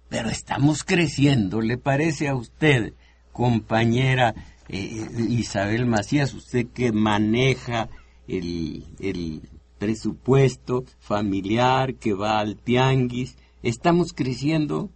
pero 0.10 0.30
estamos 0.30 0.84
creciendo, 0.84 1.62
¿le 1.62 1.78
parece 1.78 2.28
a 2.28 2.36
usted? 2.36 2.94
compañera 3.36 4.34
eh, 4.70 5.08
Isabel 5.28 5.86
Macías, 5.86 6.34
usted 6.34 6.68
que 6.68 6.94
maneja 6.94 7.90
el, 8.30 8.86
el 9.00 9.42
presupuesto 9.78 10.86
familiar, 11.00 11.96
que 11.96 12.14
va 12.14 12.40
al 12.40 12.56
tianguis, 12.56 13.36
¿estamos 13.62 14.14
creciendo? 14.14 14.90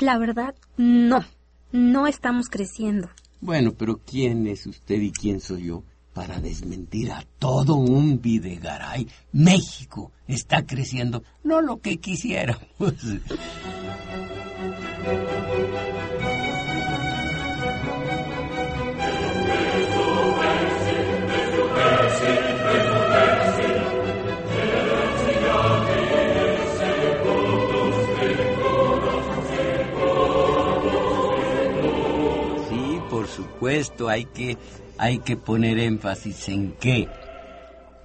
La 0.00 0.18
verdad, 0.18 0.56
no, 0.76 1.24
no 1.70 2.08
estamos 2.08 2.48
creciendo. 2.48 3.08
Bueno, 3.40 3.72
pero 3.72 4.00
¿quién 4.04 4.48
es 4.48 4.66
usted 4.66 5.00
y 5.00 5.12
quién 5.12 5.40
soy 5.40 5.66
yo 5.66 5.84
para 6.12 6.40
desmentir 6.40 7.12
a 7.12 7.24
todo 7.38 7.76
un 7.76 8.20
Videgaray? 8.20 9.06
México 9.32 10.12
está 10.26 10.66
creciendo, 10.66 11.22
no 11.42 11.60
lo 11.60 11.80
que 11.80 11.98
quisiéramos. 11.98 12.94
supuesto, 33.60 34.08
hay 34.08 34.24
que, 34.24 34.56
hay 35.00 35.20
que 35.20 35.38
poner 35.38 35.78
énfasis 35.78 36.50
en 36.50 36.72
que 36.72 37.08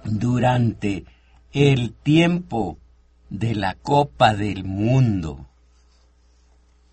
durante 0.02 1.04
el 1.52 1.92
tiempo 1.92 2.78
de 3.28 3.54
la 3.54 3.74
Copa 3.74 4.34
del 4.34 4.64
Mundo 4.64 5.46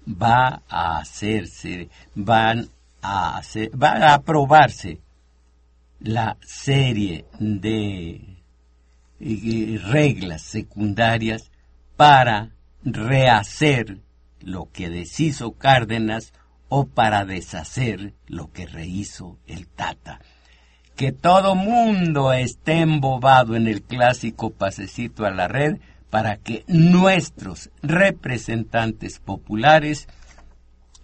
va 0.06 0.62
a 0.68 0.98
hacerse, 0.98 1.88
van 2.16 2.68
a 3.02 3.38
hacer, 3.38 3.72
va 3.82 3.92
a 3.92 4.16
aprobarse 4.16 5.00
la 6.02 6.36
serie 6.42 7.24
de 7.40 8.42
eh, 9.22 9.80
reglas 9.86 10.42
secundarias 10.42 11.50
para 11.96 12.50
rehacer 12.84 14.00
lo 14.42 14.70
que 14.70 14.90
deshizo 14.90 15.54
Cárdenas 15.54 16.34
o 16.76 16.88
para 16.88 17.24
deshacer 17.24 18.16
lo 18.26 18.52
que 18.52 18.66
rehizo 18.66 19.38
el 19.46 19.68
Tata. 19.68 20.20
Que 20.96 21.12
todo 21.12 21.54
mundo 21.54 22.34
esté 22.34 22.80
embobado 22.80 23.56
en 23.56 23.68
el 23.68 23.84
clásico 23.84 24.50
pasecito 24.50 25.28
a 25.28 25.30
la 25.30 25.48
red 25.48 25.78
para 26.10 26.38
que 26.38 26.64
nuestros 26.66 27.70
representantes 27.84 29.20
populares 29.20 30.08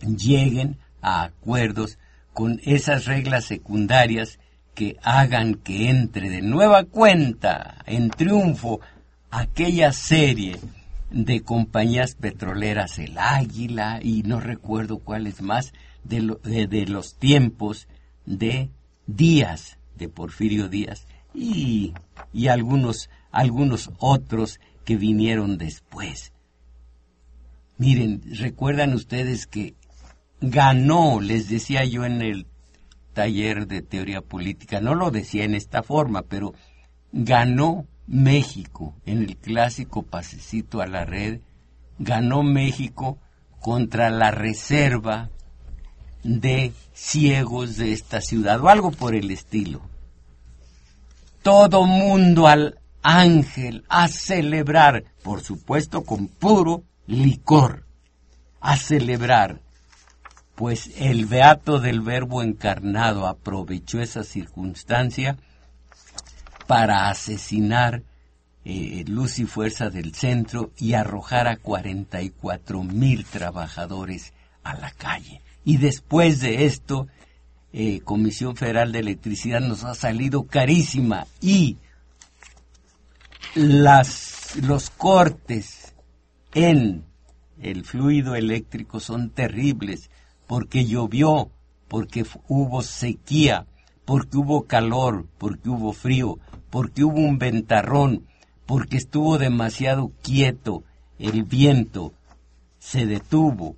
lleguen 0.01 0.79
a 1.03 1.21
acuerdos 1.21 1.99
con 2.33 2.59
esas 2.63 3.05
reglas 3.05 3.45
secundarias 3.45 4.39
que 4.73 4.97
hagan 5.03 5.53
que 5.53 5.91
entre 5.91 6.31
de 6.31 6.41
nueva 6.41 6.83
cuenta 6.83 7.83
en 7.85 8.09
triunfo 8.09 8.79
aquella 9.29 9.93
serie 9.93 10.57
de 11.11 11.41
compañías 11.41 12.15
petroleras, 12.15 12.99
el 12.99 13.17
Águila 13.17 13.99
y 14.01 14.23
no 14.23 14.39
recuerdo 14.39 14.99
cuáles 14.99 15.41
más, 15.41 15.73
de, 16.03 16.37
de, 16.67 16.85
los 16.85 17.15
tiempos 17.15 17.87
de 18.25 18.69
Díaz, 19.07 19.77
de 19.95 20.07
Porfirio 20.07 20.69
Díaz, 20.69 21.07
y, 21.33 21.93
y 22.33 22.47
algunos, 22.47 23.09
algunos 23.31 23.91
otros 23.97 24.59
que 24.85 24.97
vinieron 24.97 25.57
después. 25.57 26.33
Miren, 27.77 28.21
recuerdan 28.37 28.93
ustedes 28.93 29.47
que 29.47 29.75
ganó, 30.41 31.21
les 31.21 31.49
decía 31.49 31.85
yo 31.85 32.05
en 32.05 32.21
el 32.21 32.47
taller 33.13 33.67
de 33.67 33.81
teoría 33.81 34.21
política, 34.21 34.79
no 34.79 34.95
lo 34.95 35.11
decía 35.11 35.43
en 35.43 35.55
esta 35.55 35.83
forma, 35.83 36.23
pero 36.23 36.53
ganó 37.11 37.85
México 38.09 38.95
en 39.05 39.19
el 39.19 39.37
clásico 39.37 40.01
pasecito 40.01 40.81
a 40.81 40.87
la 40.87 41.05
red, 41.05 41.41
ganó 41.99 42.41
México 42.41 43.19
contra 43.59 44.09
la 44.09 44.31
reserva 44.31 45.29
de 46.23 46.73
ciegos 46.91 47.77
de 47.77 47.93
esta 47.93 48.19
ciudad 48.19 48.59
o 48.61 48.69
algo 48.69 48.89
por 48.91 49.13
el 49.13 49.29
estilo. 49.29 49.81
Todo 51.43 51.85
mundo 51.85 52.47
al 52.47 52.79
ángel 53.03 53.85
a 53.89 54.07
celebrar, 54.07 55.03
por 55.23 55.41
supuesto 55.41 56.03
con 56.03 56.27
puro 56.27 56.83
licor, 57.05 57.85
a 58.59 58.75
celebrar 58.75 59.61
pues 60.55 60.91
el 60.97 61.25
beato 61.25 61.79
del 61.79 62.01
verbo 62.01 62.43
encarnado 62.43 63.27
aprovechó 63.27 64.01
esa 64.01 64.25
circunstancia 64.25 65.37
para 66.69 67.09
asesinar 67.09 68.03
eh, 68.63 69.03
luz 69.07 69.39
y 69.39 69.45
fuerza 69.45 69.89
del 69.89 70.13
centro 70.13 70.69
y 70.77 70.93
arrojar 70.93 71.47
a 71.47 71.57
44 71.57 72.83
mil 72.83 73.25
trabajadores 73.25 74.33
a 74.61 74.75
la 74.75 74.91
calle. 74.91 75.41
Y 75.65 75.77
después 75.77 76.41
de 76.41 76.65
esto, 76.65 77.07
eh, 77.73 78.01
Comisión 78.01 78.55
Federal 78.55 78.91
de 78.91 78.99
Electricidad 78.99 79.61
nos 79.61 79.83
ha 79.83 79.95
salido 79.95 80.43
carísima 80.43 81.25
y 81.41 81.77
las, 83.55 84.55
los 84.61 84.91
cortes 84.91 85.95
en 86.53 87.03
el 87.59 87.83
fluido 87.83 88.35
eléctrico 88.35 88.99
son 88.99 89.31
terribles 89.31 90.11
porque 90.45 90.85
llovió, 90.85 91.49
porque 91.87 92.27
hubo 92.47 92.83
sequía, 92.83 93.65
porque 94.05 94.37
hubo 94.37 94.67
calor, 94.67 95.25
porque 95.39 95.69
hubo 95.69 95.93
frío, 95.93 96.37
porque 96.69 97.03
hubo 97.03 97.19
un 97.19 97.37
ventarrón, 97.37 98.25
porque 98.65 98.97
estuvo 98.97 99.37
demasiado 99.37 100.11
quieto, 100.21 100.83
el 101.17 101.43
viento 101.43 102.13
se 102.79 103.05
detuvo. 103.05 103.75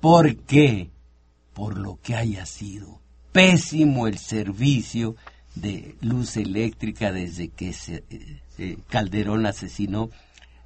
¿Por 0.00 0.36
qué? 0.36 0.90
Por 1.54 1.78
lo 1.78 1.98
que 2.02 2.16
haya 2.16 2.46
sido. 2.46 3.00
Pésimo 3.32 4.06
el 4.06 4.18
servicio 4.18 5.16
de 5.54 5.96
luz 6.00 6.36
eléctrica 6.36 7.12
desde 7.12 7.48
que 7.48 7.72
se, 7.72 8.04
eh, 8.58 8.78
Calderón 8.88 9.46
asesinó 9.46 10.10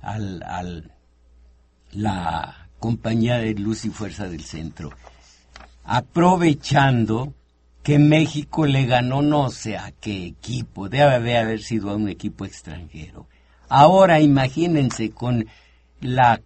al, 0.00 0.42
al, 0.44 0.92
la 1.92 2.68
compañía 2.78 3.38
de 3.38 3.54
luz 3.54 3.84
y 3.84 3.90
fuerza 3.90 4.28
del 4.28 4.42
centro 4.42 4.90
aprovechando 5.86 7.32
que 7.86 8.00
México 8.00 8.66
le 8.66 8.84
ganó 8.84 9.22
no 9.22 9.48
sé 9.48 9.76
a 9.76 9.92
qué 9.92 10.26
equipo, 10.26 10.88
debe 10.88 11.38
haber 11.38 11.62
sido 11.62 11.90
a 11.90 11.94
un 11.94 12.08
equipo 12.08 12.44
extranjero. 12.44 13.28
Ahora 13.68 14.20
imagínense 14.20 15.10
con 15.10 15.46
la 16.00 16.40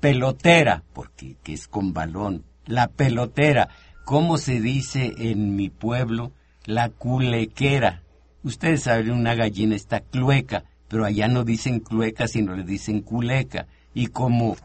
pelotera, 0.00 0.82
porque 0.94 1.36
que 1.44 1.52
es 1.52 1.68
con 1.68 1.92
balón, 1.92 2.42
la 2.66 2.88
pelotera, 2.88 3.68
¿cómo 4.04 4.36
se 4.36 4.60
dice 4.60 5.14
en 5.16 5.54
mi 5.54 5.70
pueblo? 5.70 6.32
La 6.64 6.88
culequera. 6.88 8.02
Ustedes 8.42 8.82
saben, 8.82 9.12
una 9.12 9.36
gallina 9.36 9.76
está 9.76 10.00
clueca, 10.00 10.64
pero 10.88 11.04
allá 11.04 11.28
no 11.28 11.44
dicen 11.44 11.78
clueca, 11.78 12.26
sino 12.26 12.56
le 12.56 12.64
dicen 12.64 13.02
culeca. 13.02 13.68
Y 13.94 14.08
como, 14.08 14.56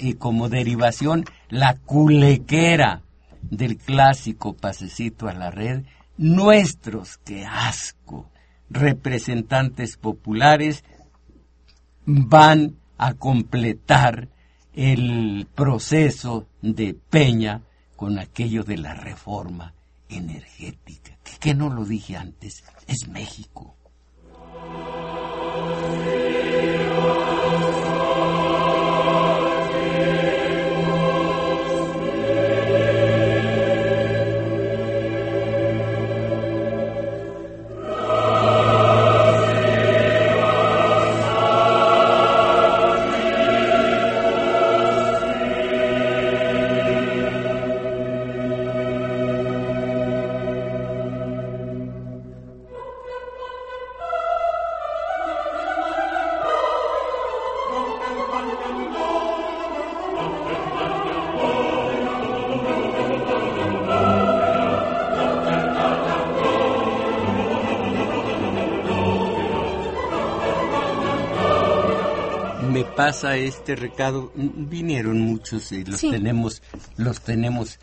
y 0.00 0.14
como 0.16 0.50
derivación, 0.50 1.24
la 1.48 1.76
culequera 1.76 3.03
del 3.50 3.76
clásico 3.76 4.54
pasecito 4.54 5.28
a 5.28 5.34
la 5.34 5.50
red, 5.50 5.84
nuestros, 6.16 7.18
qué 7.18 7.44
asco, 7.44 8.30
representantes 8.70 9.96
populares 9.96 10.84
van 12.06 12.76
a 12.98 13.14
completar 13.14 14.28
el 14.74 15.46
proceso 15.54 16.46
de 16.62 16.94
Peña 16.94 17.62
con 17.96 18.18
aquello 18.18 18.64
de 18.64 18.78
la 18.78 18.94
reforma 18.94 19.74
energética, 20.08 21.16
que, 21.22 21.38
que 21.38 21.54
no 21.54 21.70
lo 21.70 21.84
dije 21.84 22.16
antes, 22.16 22.64
es 22.86 23.08
México. 23.08 23.76
Pasa 73.04 73.36
este 73.36 73.76
recado? 73.76 74.32
Vinieron 74.34 75.20
muchos 75.20 75.72
y 75.72 75.84
los 75.84 76.00
tenemos, 76.00 76.62
los 76.96 77.20
tenemos 77.20 77.78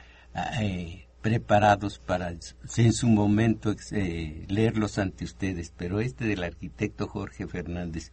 eh, 0.59 1.05
preparados 1.21 1.99
para 1.99 2.33
en 2.77 2.93
su 2.93 3.07
momento 3.07 3.75
eh, 3.91 4.45
leerlos 4.47 4.97
ante 4.97 5.25
ustedes, 5.25 5.71
pero 5.77 5.99
este 5.99 6.25
del 6.25 6.43
arquitecto 6.43 7.07
Jorge 7.07 7.45
Fernández. 7.45 8.11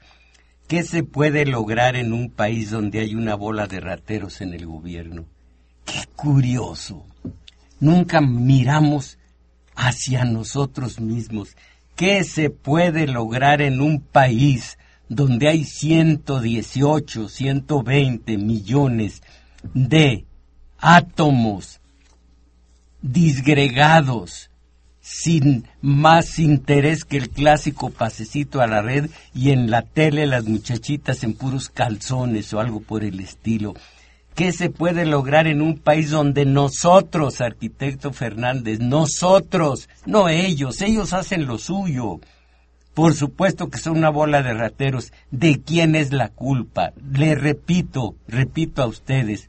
¿Qué 0.67 0.83
se 0.83 1.03
puede 1.03 1.47
lograr 1.47 1.97
en 1.97 2.13
un 2.13 2.31
país 2.31 2.71
donde 2.71 3.01
hay 3.01 3.15
una 3.15 3.35
bola 3.35 3.67
de 3.67 3.81
rateros 3.81 4.43
en 4.43 4.53
el 4.53 4.67
gobierno? 4.67 5.25
¡Qué 5.87 6.07
curioso! 6.15 7.07
Nunca 7.81 8.21
miramos 8.21 9.17
hacia 9.75 10.27
nosotros 10.27 11.01
mismos. 11.01 11.57
¿Qué 11.97 12.23
se 12.23 12.51
puede 12.51 13.07
lograr 13.07 13.63
en 13.63 13.81
un 13.81 14.03
país 14.03 14.78
donde 15.09 15.49
hay 15.49 15.65
118, 15.65 17.29
120 17.29 18.39
millones 18.39 19.23
de 19.75 20.27
átomos 20.79 21.81
disgregados 23.01 24.51
sin 25.01 25.65
más 25.81 26.39
interés 26.39 27.05
que 27.05 27.17
el 27.17 27.31
clásico 27.31 27.91
pasecito 27.91 28.61
a 28.61 28.67
la 28.67 28.83
red 28.83 29.11
y 29.35 29.51
en 29.51 29.71
la 29.71 29.83
tele 29.83 30.27
las 30.27 30.45
muchachitas 30.45 31.25
en 31.25 31.33
puros 31.33 31.71
calzones 31.71 32.53
o 32.53 32.61
algo 32.61 32.81
por 32.81 33.05
el 33.05 33.21
estilo. 33.21 33.75
¿Qué 34.35 34.53
se 34.53 34.71
puede 34.71 35.07
lograr 35.07 35.47
en 35.47 35.63
un 35.63 35.79
país 35.79 36.11
donde 36.11 36.45
nosotros, 36.45 37.41
arquitecto 37.41 38.13
Fernández, 38.13 38.81
nosotros, 38.81 39.89
no 40.05 40.29
ellos, 40.29 40.81
ellos 40.83 41.13
hacen 41.13 41.47
lo 41.47 41.59
suyo, 41.59 42.21
Por 42.99 43.15
supuesto 43.15 43.71
que 43.71 43.79
son 43.79 43.99
una 43.99 44.11
bola 44.11 44.43
de 44.43 44.53
rateros. 44.55 45.13
¿De 45.31 45.63
quién 45.63 45.95
es 45.95 46.13
la 46.13 46.31
culpa? 46.31 46.95
Le 47.13 47.37
repito, 47.37 48.17
repito 48.27 48.83
a 48.83 48.89
ustedes, 48.89 49.49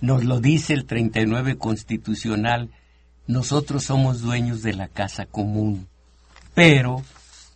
nos 0.00 0.22
lo 0.22 0.38
dice 0.38 0.72
el 0.74 0.84
39 0.84 1.58
constitucional, 1.58 2.70
nosotros 3.26 3.82
somos 3.82 4.20
dueños 4.20 4.62
de 4.62 4.74
la 4.74 4.86
casa 4.86 5.26
común, 5.26 5.88
pero 6.54 7.02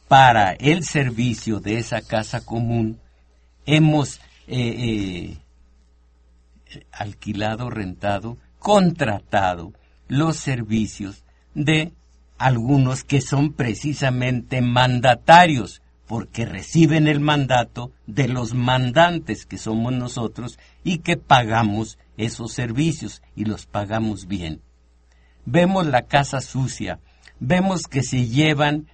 para 0.09 0.55
el 0.55 0.83
servicio 0.83 1.61
de 1.61 1.79
esa 1.79 2.03
casa 2.03 2.45
común 2.45 2.99
hemos 3.67 4.17
eh, 4.49 5.39
eh, 6.67 6.83
alquilado, 6.91 7.71
rentado, 7.71 8.39
contratado 8.59 9.73
los 10.09 10.37
servicios 10.37 11.23
de 11.55 11.93
algunos 12.39 13.05
que 13.05 13.21
son 13.21 13.53
precisamente 13.53 14.61
mandatarios, 14.61 15.83
porque 16.07 16.45
reciben 16.45 17.09
el 17.09 17.21
mandato 17.21 17.93
de 18.07 18.29
los 18.29 18.55
mandantes 18.55 19.47
que 19.47 19.57
somos 19.57 19.93
nosotros 19.93 20.59
y 20.83 20.99
que 20.99 21.17
pagamos 21.17 21.99
esos 22.17 22.53
servicios 22.53 23.23
y 23.35 23.47
los 23.47 23.67
pagamos 23.67 24.27
bien. 24.27 24.61
Vemos 25.47 25.87
la 25.87 26.03
casa 26.03 26.41
sucia, 26.41 27.01
vemos 27.41 27.83
que 27.83 28.03
se 28.03 28.27
llevan 28.29 28.87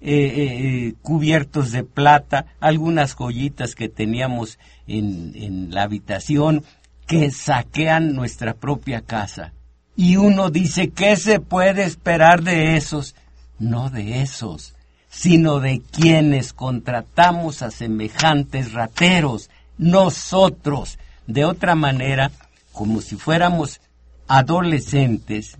eh, 0.00 0.14
eh, 0.14 0.86
eh, 0.86 0.94
cubiertos 1.02 1.72
de 1.72 1.82
plata, 1.82 2.46
algunas 2.60 3.14
joyitas 3.14 3.74
que 3.74 3.88
teníamos 3.88 4.58
en, 4.86 5.32
en 5.34 5.74
la 5.74 5.82
habitación 5.82 6.64
que 7.06 7.30
saquean 7.30 8.14
nuestra 8.14 8.54
propia 8.54 9.00
casa. 9.00 9.54
Y 9.98 10.14
uno 10.14 10.50
dice, 10.50 10.90
¿qué 10.90 11.16
se 11.16 11.40
puede 11.40 11.82
esperar 11.82 12.44
de 12.44 12.76
esos? 12.76 13.16
No 13.58 13.90
de 13.90 14.22
esos, 14.22 14.76
sino 15.08 15.58
de 15.58 15.82
quienes 15.90 16.52
contratamos 16.52 17.62
a 17.62 17.72
semejantes 17.72 18.74
rateros, 18.74 19.50
nosotros. 19.76 21.00
De 21.26 21.44
otra 21.44 21.74
manera, 21.74 22.30
como 22.70 23.00
si 23.00 23.16
fuéramos 23.16 23.80
adolescentes, 24.28 25.58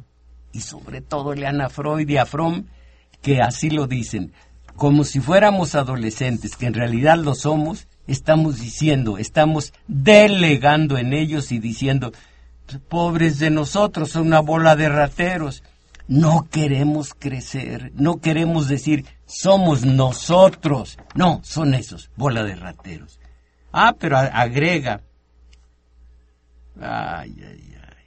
y 0.52 0.60
sobre 0.60 1.00
todo 1.00 1.34
Leana 1.34 1.68
Freud 1.68 2.08
y 2.08 2.18
a 2.18 2.28
que 3.20 3.42
así 3.42 3.70
lo 3.70 3.88
dicen, 3.88 4.32
como 4.76 5.02
si 5.02 5.18
fuéramos 5.18 5.74
adolescentes, 5.74 6.54
que 6.54 6.66
en 6.66 6.74
realidad 6.74 7.18
lo 7.18 7.34
somos, 7.34 7.88
estamos 8.06 8.60
diciendo, 8.60 9.18
estamos 9.18 9.72
delegando 9.88 10.96
en 10.96 11.12
ellos 11.12 11.50
y 11.50 11.58
diciendo, 11.58 12.12
pobres 12.88 13.38
de 13.38 13.50
nosotros, 13.50 14.10
son 14.10 14.28
una 14.28 14.40
bola 14.40 14.76
de 14.76 14.88
rateros. 14.88 15.62
No 16.06 16.48
queremos 16.50 17.12
crecer, 17.12 17.92
no 17.94 18.20
queremos 18.20 18.68
decir, 18.68 19.04
somos 19.26 19.84
nosotros. 19.84 20.98
No, 21.14 21.40
son 21.42 21.74
esos, 21.74 22.10
bola 22.16 22.44
de 22.44 22.54
rateros. 22.54 23.20
Ah, 23.72 23.94
pero 23.98 24.16
agrega, 24.16 25.02
Ay, 26.80 27.34
ay, 27.44 27.74
ay. 27.74 28.04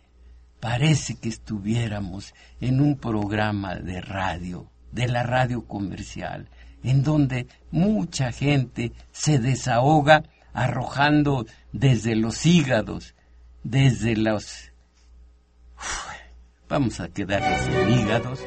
Parece 0.60 1.16
que 1.16 1.30
estuviéramos 1.30 2.34
en 2.62 2.80
un 2.82 2.96
programa 2.98 3.76
de 3.76 4.00
radio, 4.00 4.70
de 4.92 5.08
la 5.08 5.24
radio 5.24 5.66
comercial, 5.66 6.48
en 6.84 7.04
donde 7.04 7.48
mucha 7.72 8.32
gente 8.32 8.94
se 9.12 9.40
desahoga 9.40 10.24
arrojando 10.54 11.46
desde 11.74 12.16
los 12.16 12.46
hígados, 12.46 13.16
desde 13.64 14.16
los... 14.16 14.72
vamos 16.68 17.00
a 17.00 17.10
quedarnos 17.10 17.68
en 17.68 18.00
hígados. 18.00 18.40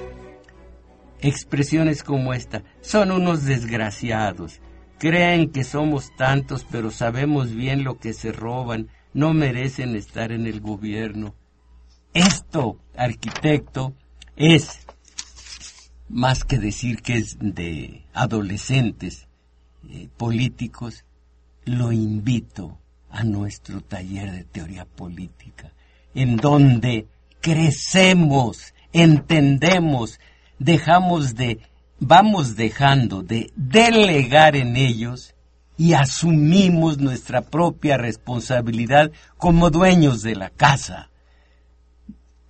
Expresiones 1.20 2.03
como 2.03 2.35
esta, 2.35 2.62
son 2.83 3.11
unos 3.11 3.44
desgraciados, 3.44 4.61
creen 4.98 5.50
que 5.50 5.64
somos 5.64 6.14
tantos, 6.16 6.66
pero 6.70 6.90
sabemos 6.90 7.55
bien 7.55 7.83
lo 7.83 7.98
que 7.98 8.12
se 8.12 8.31
roban, 8.31 8.88
no 9.14 9.33
merecen 9.33 9.96
estar 9.96 10.33
en 10.33 10.46
el 10.46 10.61
gobierno. 10.61 11.35
Esto, 12.12 12.79
arquitecto, 12.94 13.94
es 14.37 14.87
más 16.09 16.44
que 16.44 16.59
decir 16.59 17.00
que 17.00 17.16
es 17.16 17.38
de 17.40 18.05
adolescentes 18.12 19.27
eh, 19.88 20.09
políticos, 20.16 21.05
lo 21.64 21.90
invito 21.90 22.79
a 23.14 23.22
nuestro 23.22 23.81
taller 23.81 24.33
de 24.33 24.42
teoría 24.42 24.85
política, 24.85 25.72
en 26.16 26.37
donde 26.37 27.07
crecemos, 27.40 28.74
entendemos, 28.92 30.18
dejamos 30.59 31.37
de, 31.37 31.61
vamos 32.00 32.57
dejando 32.57 33.22
de 33.22 33.53
delegar 33.55 34.57
en 34.57 34.77
ellos 34.77 35.37
y 35.77 35.92
asumimos 35.92 36.98
nuestra 36.98 37.42
propia 37.42 37.96
responsabilidad 37.96 39.12
como 39.37 39.70
dueños 39.70 40.22
de 40.22 40.35
la 40.35 40.50
casa. 40.50 41.11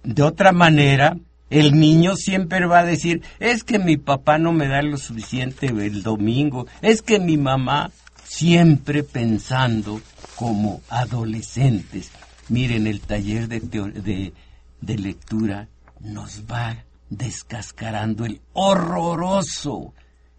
De 0.03 0.23
otra 0.23 0.53
manera, 0.53 1.19
el 1.51 1.79
niño 1.79 2.17
siempre 2.17 2.65
va 2.65 2.79
a 2.81 2.85
decir, 2.87 3.21
es 3.39 3.65
que 3.65 3.79
mi 3.79 3.99
papá 3.99 4.39
no 4.39 4.53
me 4.53 4.67
da 4.69 4.81
lo 4.81 4.97
suficiente 4.97 5.67
el 5.67 6.03
domingo, 6.03 6.67
es 6.81 7.03
que 7.03 7.21
mi 7.21 7.37
mamá, 7.37 7.91
siempre 8.25 9.03
pensando 9.03 10.01
como 10.37 10.83
adolescentes. 10.89 12.11
Miren, 12.49 12.87
el 12.87 13.01
taller 13.01 13.49
de, 13.49 13.61
de, 13.61 14.33
de 14.81 14.99
lectura 14.99 15.69
nos 16.01 16.45
va 16.51 16.85
descascarando 17.09 18.25
el 18.25 18.41
horroroso 18.53 19.95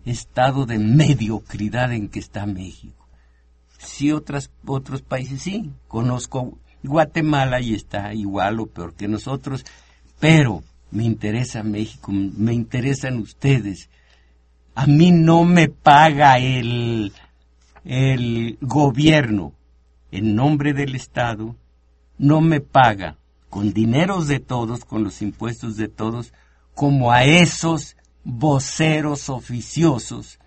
estado 0.06 0.66
de 0.66 0.78
mediocridad 0.78 1.92
en 1.94 2.10
que 2.10 2.20
está 2.20 2.46
México. 2.46 3.08
Sí, 3.78 4.12
otras, 4.12 4.52
otros 4.66 5.02
países 5.02 5.42
sí, 5.42 5.72
conozco 5.88 6.58
Guatemala 6.84 7.60
y 7.62 7.74
está 7.74 8.14
igual 8.14 8.60
o 8.60 8.68
peor 8.68 8.94
que 8.94 9.08
nosotros, 9.08 9.66
pero 10.20 10.64
me 10.92 11.04
interesa 11.04 11.64
México, 11.64 12.12
me 12.12 12.54
interesan 12.54 13.18
ustedes. 13.18 13.90
A 14.76 14.88
mí 14.88 15.12
no 15.12 15.44
me 15.44 15.70
paga 15.70 16.38
el, 16.38 17.14
el 17.86 18.58
gobierno 18.62 19.54
en 20.12 20.36
nombre 20.36 20.74
del 20.74 20.96
Estado, 20.96 21.56
no 22.18 22.42
me 22.42 22.60
paga 22.60 23.18
con 23.50 23.74
dineros 23.74 24.28
de 24.28 24.40
todos, 24.40 24.84
con 24.84 25.04
los 25.04 25.22
impuestos 25.22 25.78
de 25.78 25.88
todos, 25.88 26.34
como 26.74 27.12
a 27.12 27.24
esos 27.24 27.96
voceros 28.24 29.30
oficiosos, 29.30 30.40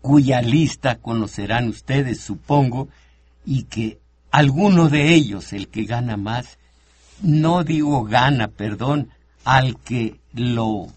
cuya 0.00 0.42
lista 0.42 0.96
conocerán 0.96 1.68
ustedes, 1.68 2.20
supongo, 2.20 2.88
y 3.46 3.64
que 3.64 3.98
alguno 4.30 4.88
de 4.88 5.14
ellos, 5.14 5.52
el 5.52 5.68
que 5.68 5.84
gana 5.84 6.16
más, 6.16 6.58
no 7.22 7.64
digo 7.64 8.04
gana, 8.04 8.48
perdón, 8.48 9.08
al 9.44 9.78
que 9.78 10.20
lo, 10.34 10.88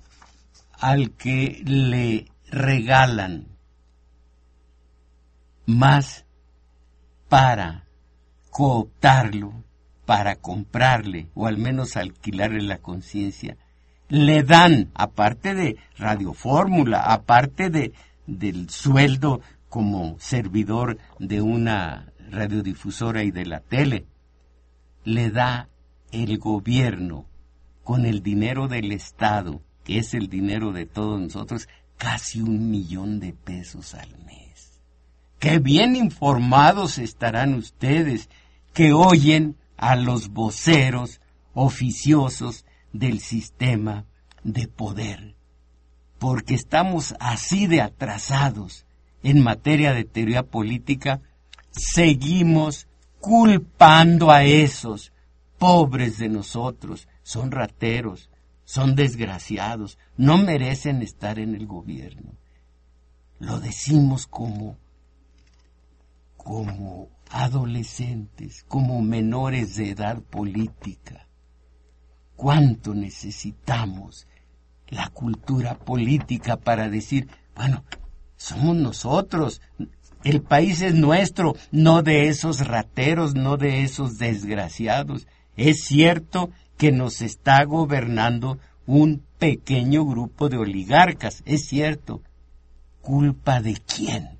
al 0.74 1.12
que 1.12 1.62
le 1.64 2.28
regalan 2.50 3.57
más 5.68 6.26
para 7.30 7.84
cooptarlo, 8.50 9.54
para 10.06 10.38
comprarle 10.38 11.30
o 11.36 11.46
al 11.46 11.58
menos 11.58 11.98
alquilarle 11.98 12.64
la 12.64 12.80
conciencia, 12.80 13.58
le 14.10 14.44
dan, 14.44 14.90
aparte 14.96 15.54
de 15.54 15.78
radiofórmula, 15.98 17.02
aparte 17.02 17.70
de, 17.70 17.94
del 18.26 18.70
sueldo 18.70 19.42
como 19.68 20.16
servidor 20.20 20.98
de 21.20 21.42
una 21.42 22.14
radiodifusora 22.32 23.24
y 23.24 23.32
de 23.32 23.46
la 23.46 23.60
tele, 23.60 24.06
le 25.04 25.30
da 25.30 25.68
el 26.14 26.38
gobierno 26.38 27.26
con 27.84 28.06
el 28.06 28.24
dinero 28.24 28.70
del 28.70 28.94
Estado, 28.94 29.62
que 29.84 30.00
es 30.00 30.14
el 30.14 30.30
dinero 30.30 30.72
de 30.72 30.86
todos 30.86 31.20
nosotros, 31.20 31.68
casi 31.98 32.42
un 32.42 32.72
millón 32.72 33.20
de 33.20 33.34
pesos 33.34 33.94
al 33.94 34.18
mes. 34.26 34.47
Qué 35.39 35.60
bien 35.60 35.95
informados 35.95 36.97
estarán 36.97 37.54
ustedes 37.54 38.30
que 38.73 38.93
oyen 38.93 39.56
a 39.78 39.95
los 39.95 40.30
voceros 40.30 41.21
oficiosos 41.54 42.65
del 42.91 43.19
sistema 43.19 44.06
de 44.43 44.67
poder, 44.67 45.36
porque 46.17 46.56
estamos 46.56 47.13
así 47.19 47.67
de 47.67 47.82
atrasados 47.82 48.86
en 49.21 49.41
materia 49.41 49.93
de 49.93 50.06
teoría 50.06 50.43
política, 50.43 51.21
seguimos 51.71 52.88
culpando 53.19 54.32
a 54.32 54.43
esos 54.43 55.12
pobres 55.58 56.17
de 56.17 56.30
nosotros, 56.30 57.08
son 57.23 57.52
rateros, 57.52 58.30
son 58.63 58.95
desgraciados, 58.95 59.97
no 60.17 60.38
merecen 60.38 61.02
estar 61.02 61.39
en 61.39 61.56
el 61.56 61.67
gobierno. 61.67 62.34
Lo 63.39 63.60
decimos 63.60 64.28
como 64.28 64.78
como 66.48 67.10
adolescentes, 67.30 68.64
como 68.68 69.02
menores 69.02 69.76
de 69.76 69.90
edad 69.90 70.22
política 70.22 71.28
cuánto 72.38 72.94
necesitamos 72.94 74.28
la 74.88 75.10
cultura 75.10 75.78
política 75.78 76.56
para 76.56 76.88
decir 76.88 77.28
Bueno, 77.54 77.84
somos 78.38 78.78
nosotros. 78.78 79.62
El 80.24 80.42
país 80.42 80.82
es 80.82 80.94
nuestro, 80.94 81.56
no 81.72 82.04
de 82.04 82.30
esos 82.30 82.66
rateros, 82.66 83.34
no 83.34 83.58
de 83.58 83.84
esos 83.84 84.18
desgraciados. 84.18 85.28
Es 85.58 85.84
cierto 85.86 86.52
que 86.78 86.92
nos 86.92 87.22
está 87.22 87.64
gobernando 87.66 88.60
un 88.86 89.24
pequeño 89.40 90.06
grupo 90.06 90.50
de 90.50 90.58
oligarcas, 90.58 91.42
es 91.46 91.66
cierto. 91.66 92.22
¿Culpa 93.02 93.62
de 93.62 93.76
quién? 93.76 94.38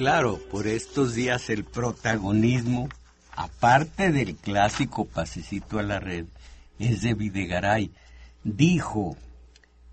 Claro, 0.00 0.40
por 0.50 0.66
estos 0.66 1.14
días 1.14 1.50
el 1.50 1.62
protagonismo, 1.62 2.88
aparte 3.32 4.10
del 4.10 4.34
clásico 4.34 5.04
pasecito 5.04 5.78
a 5.78 5.82
la 5.82 6.00
red, 6.00 6.24
es 6.78 7.02
de 7.02 7.12
Videgaray. 7.12 7.90
Dijo 8.42 9.18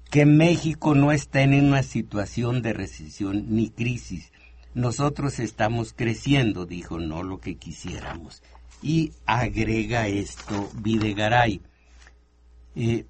que 0.09 0.25
México 0.25 0.95
no 0.95 1.11
está 1.11 1.41
en 1.41 1.61
una 1.61 1.83
situación 1.83 2.61
de 2.61 2.71
recesión 2.71 3.47
ni 3.49 3.69
crisis. 3.69 4.31
Nosotros 4.73 5.39
estamos 5.39 5.91
creciendo, 5.91 6.65
dijo, 6.65 6.99
no 6.99 7.21
lo 7.21 7.41
que 7.41 7.57
quisiéramos. 7.57 8.41
Y 8.81 9.11
agrega 9.25 10.07
esto 10.07 10.69
Videgaray. 10.75 11.59
Eh, 12.77 13.03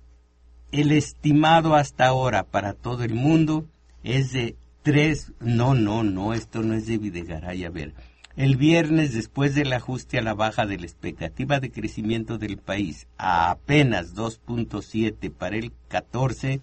el 0.71 0.91
estimado 0.91 1.75
hasta 1.75 2.07
ahora 2.07 2.41
para 2.41 2.73
todo 2.73 3.03
el 3.03 3.13
mundo 3.13 3.67
es 4.01 4.31
de 4.31 4.55
Tres, 4.87 5.33
no, 5.41 5.73
no, 5.73 6.01
no, 6.01 6.33
esto 6.33 6.63
no 6.63 6.73
es 6.73 6.87
de 6.87 6.97
Videgaray. 6.97 7.65
A 7.65 7.69
ver, 7.69 7.93
el 8.37 8.55
viernes, 8.55 9.13
después 9.13 9.53
del 9.53 9.73
ajuste 9.73 10.17
a 10.17 10.21
la 10.21 10.33
baja 10.33 10.65
de 10.65 10.77
la 10.77 10.85
expectativa 10.85 11.59
de 11.59 11.71
crecimiento 11.71 12.37
del 12.37 12.57
país 12.57 13.05
a 13.17 13.51
apenas 13.51 14.15
2.7 14.15 15.29
para 15.29 15.57
el 15.57 15.73
14, 15.89 16.61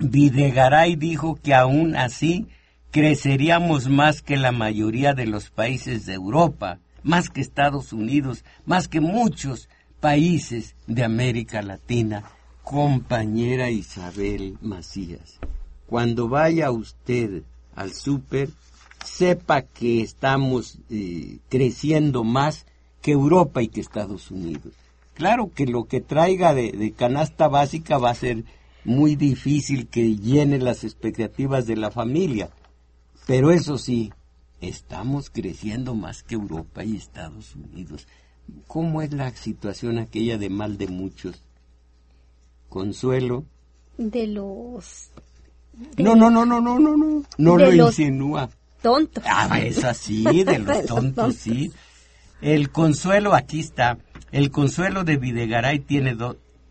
Videgaray 0.00 0.96
dijo 0.96 1.36
que 1.36 1.54
aún 1.54 1.94
así 1.94 2.48
creceríamos 2.90 3.88
más 3.88 4.20
que 4.20 4.36
la 4.36 4.50
mayoría 4.50 5.14
de 5.14 5.26
los 5.26 5.50
países 5.50 6.04
de 6.04 6.14
Europa, 6.14 6.80
más 7.04 7.30
que 7.30 7.40
Estados 7.40 7.92
Unidos, 7.92 8.44
más 8.66 8.88
que 8.88 9.00
muchos 9.00 9.68
países 10.00 10.74
de 10.88 11.04
América 11.04 11.62
Latina. 11.62 12.24
Compañera 12.64 13.70
Isabel 13.70 14.58
Macías 14.60 15.38
cuando 15.88 16.28
vaya 16.28 16.70
usted 16.70 17.42
al 17.74 17.92
súper, 17.92 18.50
sepa 19.04 19.62
que 19.62 20.02
estamos 20.02 20.78
eh, 20.90 21.38
creciendo 21.48 22.24
más 22.24 22.66
que 23.00 23.12
Europa 23.12 23.62
y 23.62 23.68
que 23.68 23.80
Estados 23.80 24.30
Unidos. 24.30 24.74
Claro 25.14 25.50
que 25.54 25.66
lo 25.66 25.86
que 25.86 26.02
traiga 26.02 26.52
de, 26.52 26.92
canasta 26.96 27.48
básica 27.48 27.96
va 27.96 28.10
a 28.10 28.14
ser 28.14 28.44
muy 28.84 29.16
difícil 29.16 29.88
que 29.88 30.16
llene 30.16 30.58
las 30.58 30.84
expectativas 30.84 31.66
de 31.66 31.76
la 31.76 31.90
familia, 31.90 32.50
pero 33.26 33.50
eso 33.50 33.78
sí, 33.78 34.12
estamos 34.60 35.30
creciendo 35.30 35.94
más 35.94 36.22
que 36.22 36.34
Europa 36.34 36.84
y 36.84 36.96
Estados 36.96 37.56
Unidos. 37.56 38.06
¿Cómo 38.66 39.00
es 39.00 39.12
la 39.14 39.34
situación 39.34 39.98
aquella 39.98 40.36
de 40.36 40.50
mal 40.50 40.76
de 40.76 40.88
muchos? 40.88 41.42
Consuelo. 42.68 43.44
De 43.96 44.26
los 44.26 45.10
no, 45.98 46.14
no, 46.14 46.30
no, 46.30 46.44
no, 46.44 46.60
no, 46.60 46.78
no, 46.78 46.96
no. 46.96 47.22
No 47.36 47.56
lo 47.56 47.72
insinúa. 47.72 48.48
Tontos. 48.82 49.24
Ah, 49.26 49.60
es 49.60 49.84
así, 49.84 50.24
de 50.44 50.58
los 50.60 50.86
tontos, 50.86 51.36
sí. 51.36 51.72
El 52.40 52.70
consuelo, 52.70 53.34
aquí 53.34 53.60
está. 53.60 53.98
El 54.30 54.50
consuelo 54.50 55.04
de 55.04 55.16
Videgaray 55.16 55.80
tiene, 55.80 56.16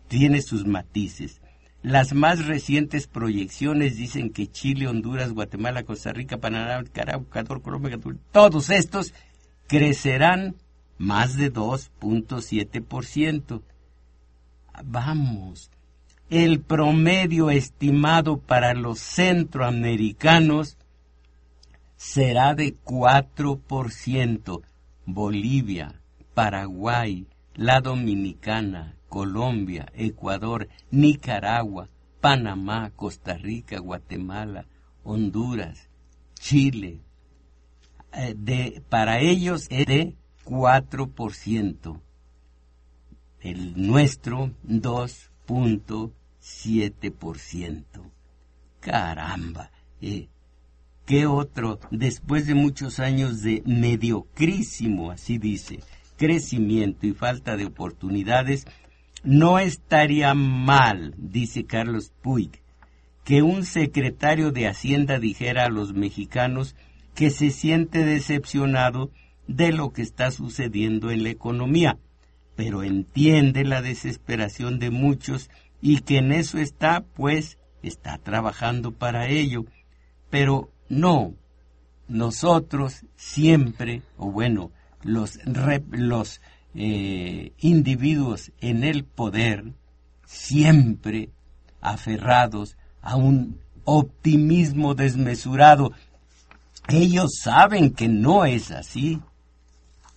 tiene 0.08 0.42
sus 0.42 0.66
matices. 0.66 1.40
Las 1.82 2.12
más 2.12 2.46
recientes 2.46 3.06
proyecciones 3.06 3.96
dicen 3.96 4.30
que 4.30 4.50
Chile, 4.50 4.88
Honduras, 4.88 5.32
Guatemala, 5.32 5.84
Costa 5.84 6.12
Rica, 6.12 6.38
Panamá, 6.38 6.82
Nicaragua, 6.82 7.44
Colombia, 7.62 7.98
todos 8.32 8.70
estos 8.70 9.14
crecerán 9.68 10.56
más 10.96 11.36
de 11.36 11.52
2.7%. 11.52 13.62
Vamos, 14.84 15.70
el 16.30 16.60
promedio 16.60 17.50
estimado 17.50 18.38
para 18.38 18.74
los 18.74 18.98
centroamericanos 18.98 20.76
será 21.96 22.54
de 22.54 22.76
4%. 22.84 24.62
Bolivia, 25.06 26.02
Paraguay, 26.34 27.26
la 27.54 27.80
Dominicana, 27.80 28.94
Colombia, 29.08 29.90
Ecuador, 29.94 30.68
Nicaragua, 30.90 31.88
Panamá, 32.20 32.90
Costa 32.94 33.38
Rica, 33.38 33.78
Guatemala, 33.78 34.66
Honduras, 35.02 35.88
Chile. 36.38 37.00
Eh, 38.12 38.34
de, 38.36 38.82
para 38.90 39.20
ellos 39.20 39.66
es 39.70 39.86
de 39.86 40.14
4%. 40.44 42.00
El 43.40 43.86
nuestro 43.86 44.50
2%. 44.66 45.30
7%. 46.42 47.82
Caramba. 48.80 49.70
Eh, 50.00 50.28
¿Qué 51.06 51.26
otro? 51.26 51.80
Después 51.90 52.46
de 52.46 52.54
muchos 52.54 53.00
años 53.00 53.42
de 53.42 53.62
mediocrísimo, 53.64 55.10
así 55.10 55.38
dice, 55.38 55.80
crecimiento 56.16 57.06
y 57.06 57.12
falta 57.12 57.56
de 57.56 57.64
oportunidades, 57.64 58.66
no 59.24 59.58
estaría 59.58 60.34
mal, 60.34 61.14
dice 61.16 61.64
Carlos 61.64 62.12
Puig, 62.22 62.50
que 63.24 63.42
un 63.42 63.64
secretario 63.64 64.52
de 64.52 64.68
Hacienda 64.68 65.18
dijera 65.18 65.64
a 65.64 65.70
los 65.70 65.94
mexicanos 65.94 66.76
que 67.14 67.30
se 67.30 67.50
siente 67.50 68.04
decepcionado 68.04 69.10
de 69.46 69.72
lo 69.72 69.92
que 69.92 70.02
está 70.02 70.30
sucediendo 70.30 71.10
en 71.10 71.24
la 71.24 71.30
economía, 71.30 71.98
pero 72.58 72.82
entiende 72.82 73.62
la 73.62 73.82
desesperación 73.82 74.80
de 74.80 74.90
muchos 74.90 75.48
y 75.80 76.00
que 76.00 76.18
en 76.18 76.32
eso 76.32 76.58
está, 76.58 77.04
pues, 77.14 77.56
está 77.84 78.18
trabajando 78.18 78.90
para 78.90 79.28
ello. 79.28 79.64
Pero 80.28 80.68
no, 80.88 81.34
nosotros 82.08 83.04
siempre, 83.14 84.02
o 84.16 84.32
bueno, 84.32 84.72
los, 85.04 85.38
los 85.92 86.40
eh, 86.74 87.52
individuos 87.60 88.50
en 88.60 88.82
el 88.82 89.04
poder, 89.04 89.72
siempre 90.26 91.28
aferrados 91.80 92.76
a 93.02 93.14
un 93.14 93.60
optimismo 93.84 94.96
desmesurado. 94.96 95.92
Ellos 96.88 97.38
saben 97.40 97.94
que 97.94 98.08
no 98.08 98.44
es 98.44 98.72
así, 98.72 99.20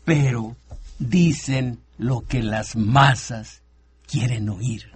pero 0.04 0.56
dicen 0.98 1.78
lo 2.02 2.22
que 2.22 2.42
las 2.42 2.76
masas 2.76 3.62
quieren 4.08 4.50
oír. 4.50 4.92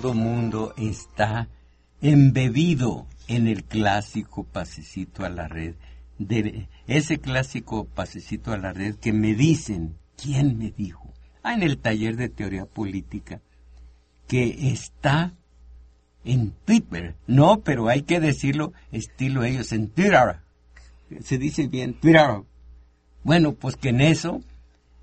Todo 0.00 0.14
mundo 0.14 0.74
está 0.76 1.48
embebido 2.00 3.08
en 3.26 3.48
el 3.48 3.64
clásico 3.64 4.44
pasecito 4.44 5.24
a 5.24 5.28
la 5.28 5.48
red, 5.48 5.74
de 6.20 6.68
ese 6.86 7.18
clásico 7.18 7.84
pasecito 7.84 8.52
a 8.52 8.58
la 8.58 8.72
red 8.72 8.94
que 8.94 9.12
me 9.12 9.34
dicen, 9.34 9.96
¿quién 10.16 10.56
me 10.56 10.70
dijo? 10.70 11.12
Ah, 11.42 11.54
en 11.54 11.64
el 11.64 11.78
taller 11.78 12.14
de 12.14 12.28
teoría 12.28 12.64
política, 12.64 13.40
que 14.28 14.70
está 14.70 15.34
en 16.24 16.52
Twitter. 16.64 17.16
No, 17.26 17.62
pero 17.62 17.88
hay 17.88 18.02
que 18.02 18.20
decirlo 18.20 18.72
estilo 18.92 19.42
ellos 19.42 19.72
en 19.72 19.88
Twitter. 19.88 20.42
Se 21.22 21.38
dice 21.38 21.66
bien 21.66 21.94
Twitter. 21.94 22.44
Bueno, 23.24 23.54
pues 23.54 23.74
que 23.74 23.88
en 23.88 24.00
eso 24.00 24.42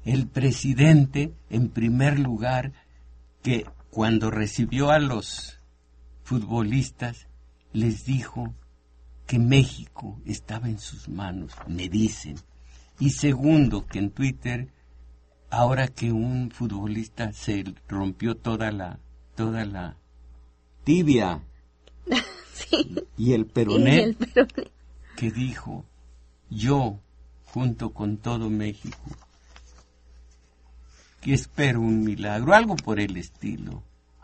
el 0.05 0.25
presidente, 0.25 1.33
en 1.49 1.67
primer 1.67 2.17
lugar, 2.17 2.71
que 3.43 3.65
cuando 3.95 4.29
recibió 4.29 4.91
a 4.91 4.99
los 4.99 5.57
futbolistas, 6.23 7.29
les 7.71 8.03
dijo 8.03 8.53
que 9.25 9.39
México 9.39 10.19
estaba 10.25 10.67
en 10.67 10.79
sus 10.79 11.07
manos, 11.07 11.53
me 11.69 11.87
dicen. 11.87 12.35
Y 12.99 13.11
segundo, 13.11 13.85
que 13.87 13.99
en 13.99 14.09
Twitter, 14.09 14.67
ahora 15.49 15.87
que 15.87 16.11
un 16.11 16.51
futbolista 16.51 17.31
se 17.31 17.63
rompió 17.87 18.35
toda 18.35 18.69
la, 18.73 18.99
toda 19.33 19.63
la 19.63 19.95
tibia. 20.83 21.41
Y 23.17 23.31
el 23.31 23.45
peroné, 23.45 24.17
que 25.15 25.31
dijo, 25.31 25.85
yo, 26.49 26.99
junto 27.45 27.93
con 27.93 28.17
todo 28.17 28.49
México, 28.49 28.97
que 31.25 31.33
espero 31.33 31.81
un 31.81 32.03
milagro, 32.03 32.53
algo 32.53 32.75
por 32.75 32.99
el 32.99 33.17
estilo. 33.17 33.81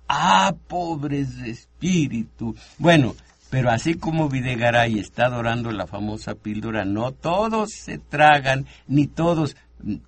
Ah, 0.08 0.54
pobres 0.68 1.36
de 1.38 1.50
espíritu. 1.50 2.56
Bueno, 2.78 3.16
pero 3.50 3.72
así 3.72 3.96
como 3.96 4.30
Videgaray 4.30 5.00
está 5.00 5.26
adorando 5.26 5.72
la 5.72 5.88
famosa 5.88 6.36
píldora, 6.36 6.86
no 6.86 7.12
todos 7.12 7.72
se 7.72 7.98
tragan, 7.98 8.68
ni 8.88 9.08
todos, 9.08 9.58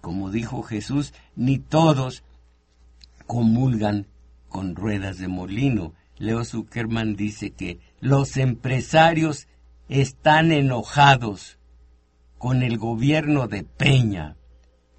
como 0.01 0.29
dijo 0.29 0.61
Jesús, 0.61 1.15
ni 1.35 1.57
todos 1.57 2.23
comulgan 3.25 4.05
con 4.47 4.75
ruedas 4.75 5.17
de 5.17 5.29
molino. 5.29 5.93
Leo 6.19 6.45
Zuckerman 6.45 7.15
dice 7.15 7.49
que 7.49 7.79
los 8.01 8.37
empresarios 8.37 9.47
están 9.89 10.51
enojados 10.51 11.57
con 12.37 12.61
el 12.61 12.77
gobierno 12.77 13.47
de 13.47 13.63
Peña, 13.63 14.37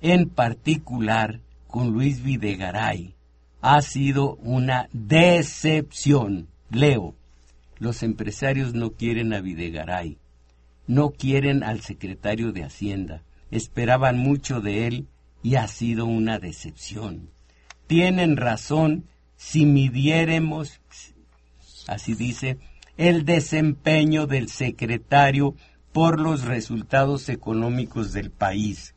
en 0.01 0.28
particular 0.28 1.43
con 1.75 1.91
Luis 1.91 2.22
Videgaray. 2.22 3.16
Ha 3.61 3.83
sido 3.83 4.37
una 4.37 4.89
decepción. 4.93 6.47
Leo, 6.70 7.16
los 7.81 8.05
empresarios 8.05 8.75
no 8.75 8.93
quieren 8.93 9.33
a 9.33 9.41
Videgaray, 9.41 10.18
no 10.87 11.11
quieren 11.11 11.64
al 11.64 11.81
secretario 11.81 12.53
de 12.53 12.62
Hacienda, 12.62 13.25
esperaban 13.51 14.18
mucho 14.18 14.61
de 14.61 14.87
él 14.87 15.09
y 15.43 15.57
ha 15.57 15.66
sido 15.66 16.07
una 16.07 16.39
decepción. 16.39 17.31
Tienen 17.89 18.37
razón 18.37 19.07
si 19.37 19.66
midiéremos, 19.66 20.81
así 21.89 22.14
dice, 22.14 22.59
el 22.97 23.25
desempeño 23.25 24.29
del 24.29 24.49
secretario 24.49 25.57
por 25.93 26.20
los 26.20 26.45
resultados 26.45 27.29
económicos 27.29 28.12
del 28.12 28.31
país. 28.31 28.93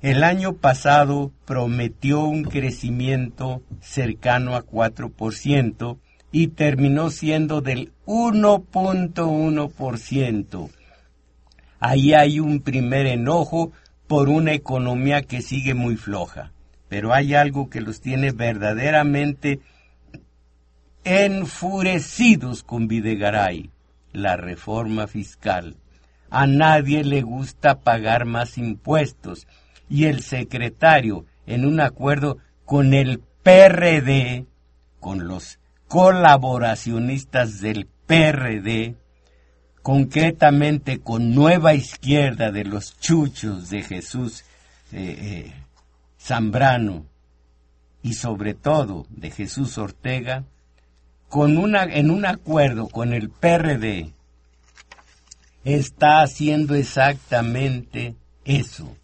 El 0.00 0.24
año 0.24 0.54
pasado 0.54 1.32
prometió 1.44 2.24
un 2.24 2.44
crecimiento 2.44 3.60
cercano 3.80 4.54
a 4.54 4.64
4% 4.64 5.98
y 6.30 6.46
terminó 6.48 7.10
siendo 7.10 7.60
del 7.60 7.92
1.1%. 8.06 10.70
Ahí 11.80 12.14
hay 12.14 12.40
un 12.40 12.60
primer 12.60 13.06
enojo 13.06 13.72
por 14.06 14.28
una 14.28 14.52
economía 14.52 15.22
que 15.22 15.42
sigue 15.42 15.74
muy 15.74 15.96
floja 15.96 16.52
pero 16.88 17.12
hay 17.12 17.34
algo 17.34 17.70
que 17.70 17.80
los 17.80 18.00
tiene 18.00 18.32
verdaderamente 18.32 19.60
enfurecidos 21.04 22.62
con 22.62 22.88
Videgaray, 22.88 23.70
la 24.12 24.36
reforma 24.36 25.06
fiscal. 25.06 25.76
A 26.30 26.46
nadie 26.46 27.04
le 27.04 27.22
gusta 27.22 27.80
pagar 27.80 28.24
más 28.24 28.58
impuestos 28.58 29.46
y 29.88 30.04
el 30.04 30.22
secretario, 30.22 31.24
en 31.46 31.66
un 31.66 31.80
acuerdo 31.80 32.38
con 32.64 32.94
el 32.94 33.20
PRD, 33.42 34.46
con 35.00 35.26
los 35.26 35.58
colaboracionistas 35.86 37.60
del 37.60 37.86
PRD, 38.06 38.94
concretamente 39.82 41.00
con 41.00 41.34
Nueva 41.34 41.74
Izquierda 41.74 42.50
de 42.50 42.64
los 42.64 42.98
Chuchos 43.00 43.70
de 43.70 43.82
Jesús 43.82 44.44
eh, 44.92 45.16
eh, 45.18 45.54
Zambrano 46.20 47.06
y 48.02 48.14
sobre 48.14 48.54
todo 48.54 49.06
de 49.08 49.30
Jesús 49.30 49.78
Ortega, 49.78 50.44
con 51.28 51.56
una, 51.56 51.84
en 51.84 52.10
un 52.10 52.26
acuerdo 52.26 52.88
con 52.88 53.12
el 53.12 53.30
PRD, 53.30 54.12
está 55.64 56.22
haciendo 56.22 56.74
exactamente 56.74 58.14
eso. 58.44 58.96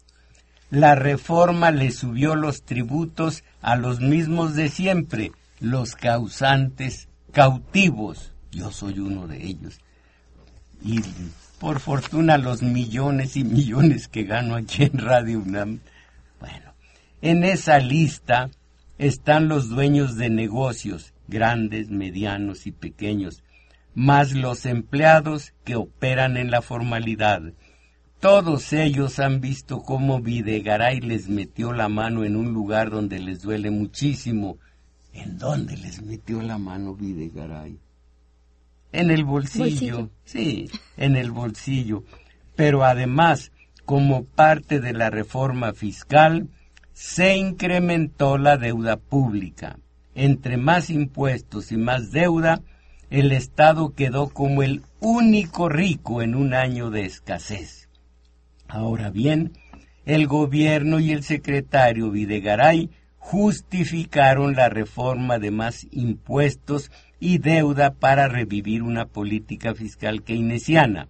La 0.69 0.95
reforma 0.95 1.71
le 1.71 1.91
subió 1.91 2.35
los 2.35 2.63
tributos 2.63 3.43
a 3.61 3.75
los 3.75 3.99
mismos 3.99 4.55
de 4.55 4.69
siempre, 4.69 5.31
los 5.59 5.95
causantes 5.95 7.07
cautivos. 7.31 8.33
Yo 8.51 8.71
soy 8.71 8.99
uno 8.99 9.27
de 9.27 9.45
ellos. 9.45 9.79
Y 10.83 11.01
por 11.59 11.79
fortuna 11.79 12.37
los 12.37 12.61
millones 12.61 13.37
y 13.37 13.43
millones 13.43 14.07
que 14.07 14.23
gano 14.23 14.55
aquí 14.55 14.83
en 14.83 14.97
Radio 14.97 15.39
UNAM, 15.39 15.79
bueno, 16.39 16.73
en 17.21 17.43
esa 17.43 17.79
lista 17.79 18.49
están 18.97 19.47
los 19.47 19.69
dueños 19.69 20.15
de 20.15 20.29
negocios, 20.29 21.13
grandes, 21.27 21.89
medianos 21.89 22.67
y 22.67 22.71
pequeños, 22.71 23.43
más 23.93 24.33
los 24.33 24.65
empleados 24.65 25.53
que 25.63 25.75
operan 25.75 26.37
en 26.37 26.51
la 26.51 26.61
formalidad. 26.61 27.41
Todos 28.25 28.73
ellos 28.73 29.19
han 29.19 29.39
visto 29.39 29.83
cómo 29.83 30.19
Videgaray 30.19 30.99
les 30.99 31.29
metió 31.29 31.73
la 31.73 31.89
mano 31.89 32.23
en 32.23 32.35
un 32.35 32.53
lugar 32.53 32.89
donde 32.89 33.19
les 33.19 33.43
duele 33.43 33.69
muchísimo. 33.69 34.57
¿En 35.13 35.37
dónde 35.37 35.77
les 35.77 36.01
metió 36.01 36.41
la 36.41 36.57
mano 36.57 36.95
Videgaray? 36.95 37.77
En 38.91 39.11
el 39.11 39.25
bolsillo, 39.25 40.09
sí, 40.23 40.71
en 40.97 41.17
el 41.17 41.29
bolsillo. 41.29 42.03
Pero 42.55 42.83
además, 42.83 43.51
como 43.85 44.23
parte 44.23 44.79
de 44.79 44.93
la 44.93 45.11
reforma 45.11 45.73
fiscal, 45.73 46.49
se 46.93 47.37
incrementó 47.37 48.39
la 48.39 48.57
deuda 48.57 48.97
pública. 48.97 49.77
Entre 50.15 50.57
más 50.57 50.89
impuestos 50.89 51.71
y 51.71 51.77
más 51.77 52.09
deuda, 52.11 52.63
el 53.11 53.31
Estado 53.31 53.93
quedó 53.93 54.29
como 54.29 54.63
el 54.63 54.81
único 54.99 55.69
rico 55.69 56.23
en 56.23 56.33
un 56.33 56.55
año 56.55 56.89
de 56.89 57.05
escasez. 57.05 57.84
Ahora 58.75 59.09
bien, 59.09 59.53
el 60.05 60.27
gobierno 60.27 60.99
y 60.99 61.13
el 61.13 61.23
secretario 61.23 62.11
Videgaray 62.11 62.89
justificaron 63.17 64.53
la 64.57 64.67
reforma 64.67 65.39
de 65.39 65.49
más 65.49 65.87
impuestos 65.91 66.91
y 67.17 67.37
deuda 67.37 67.93
para 67.93 68.27
revivir 68.27 68.83
una 68.83 69.05
política 69.05 69.73
fiscal 69.75 70.23
keynesiana. 70.23 71.07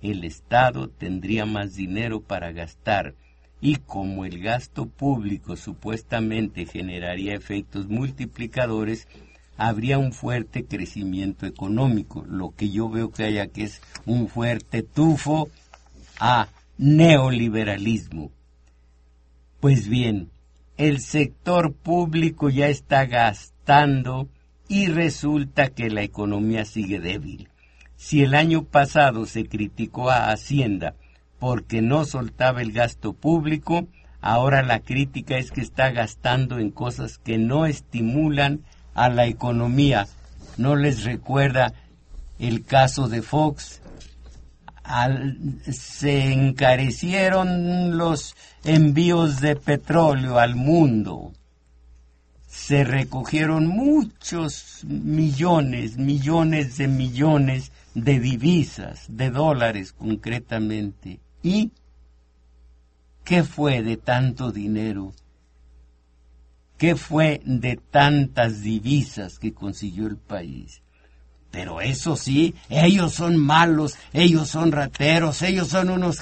El 0.00 0.22
Estado 0.22 0.88
tendría 0.88 1.46
más 1.46 1.74
dinero 1.74 2.20
para 2.20 2.52
gastar 2.52 3.16
y 3.60 3.78
como 3.78 4.24
el 4.24 4.40
gasto 4.40 4.86
público 4.86 5.56
supuestamente 5.56 6.64
generaría 6.64 7.34
efectos 7.34 7.88
multiplicadores, 7.88 9.08
habría 9.56 9.98
un 9.98 10.12
fuerte 10.12 10.64
crecimiento 10.64 11.44
económico. 11.44 12.24
Lo 12.28 12.54
que 12.54 12.70
yo 12.70 12.88
veo 12.88 13.10
que 13.10 13.24
hay 13.24 13.38
aquí 13.38 13.62
es 13.62 13.82
un 14.06 14.28
fuerte 14.28 14.84
tufo 14.84 15.48
a 16.20 16.46
neoliberalismo. 16.80 18.32
Pues 19.60 19.86
bien, 19.86 20.30
el 20.78 21.00
sector 21.00 21.74
público 21.74 22.48
ya 22.48 22.68
está 22.68 23.04
gastando 23.04 24.30
y 24.66 24.86
resulta 24.86 25.68
que 25.68 25.90
la 25.90 26.02
economía 26.02 26.64
sigue 26.64 26.98
débil. 26.98 27.50
Si 27.96 28.22
el 28.22 28.34
año 28.34 28.64
pasado 28.64 29.26
se 29.26 29.46
criticó 29.46 30.10
a 30.10 30.30
Hacienda 30.30 30.94
porque 31.38 31.82
no 31.82 32.06
soltaba 32.06 32.62
el 32.62 32.72
gasto 32.72 33.12
público, 33.12 33.86
ahora 34.22 34.62
la 34.62 34.80
crítica 34.80 35.36
es 35.36 35.50
que 35.50 35.60
está 35.60 35.90
gastando 35.90 36.58
en 36.58 36.70
cosas 36.70 37.18
que 37.18 37.36
no 37.36 37.66
estimulan 37.66 38.60
a 38.94 39.10
la 39.10 39.26
economía. 39.26 40.06
¿No 40.56 40.76
les 40.76 41.04
recuerda 41.04 41.74
el 42.38 42.64
caso 42.64 43.06
de 43.06 43.20
Fox? 43.20 43.82
Se 45.70 46.32
encarecieron 46.32 47.96
los 47.96 48.34
envíos 48.64 49.40
de 49.40 49.56
petróleo 49.56 50.38
al 50.38 50.56
mundo. 50.56 51.32
Se 52.46 52.84
recogieron 52.84 53.66
muchos 53.66 54.84
millones, 54.84 55.96
millones 55.96 56.76
de 56.78 56.88
millones 56.88 57.72
de 57.94 58.18
divisas, 58.18 59.06
de 59.08 59.30
dólares 59.30 59.92
concretamente. 59.92 61.20
¿Y 61.42 61.70
qué 63.24 63.44
fue 63.44 63.82
de 63.82 63.96
tanto 63.96 64.50
dinero? 64.50 65.12
¿Qué 66.76 66.96
fue 66.96 67.42
de 67.44 67.76
tantas 67.76 68.62
divisas 68.62 69.38
que 69.38 69.52
consiguió 69.52 70.06
el 70.06 70.16
país? 70.16 70.82
Pero 71.50 71.80
eso 71.80 72.16
sí, 72.16 72.54
ellos 72.68 73.14
son 73.14 73.36
malos, 73.36 73.96
ellos 74.12 74.48
son 74.48 74.72
rateros, 74.72 75.42
ellos 75.42 75.68
son 75.68 75.90
unos... 75.90 76.20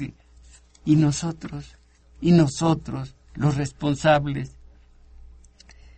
Y 0.84 0.96
nosotros, 0.96 1.76
y 2.20 2.32
nosotros, 2.32 3.14
los 3.34 3.56
responsables. 3.56 4.56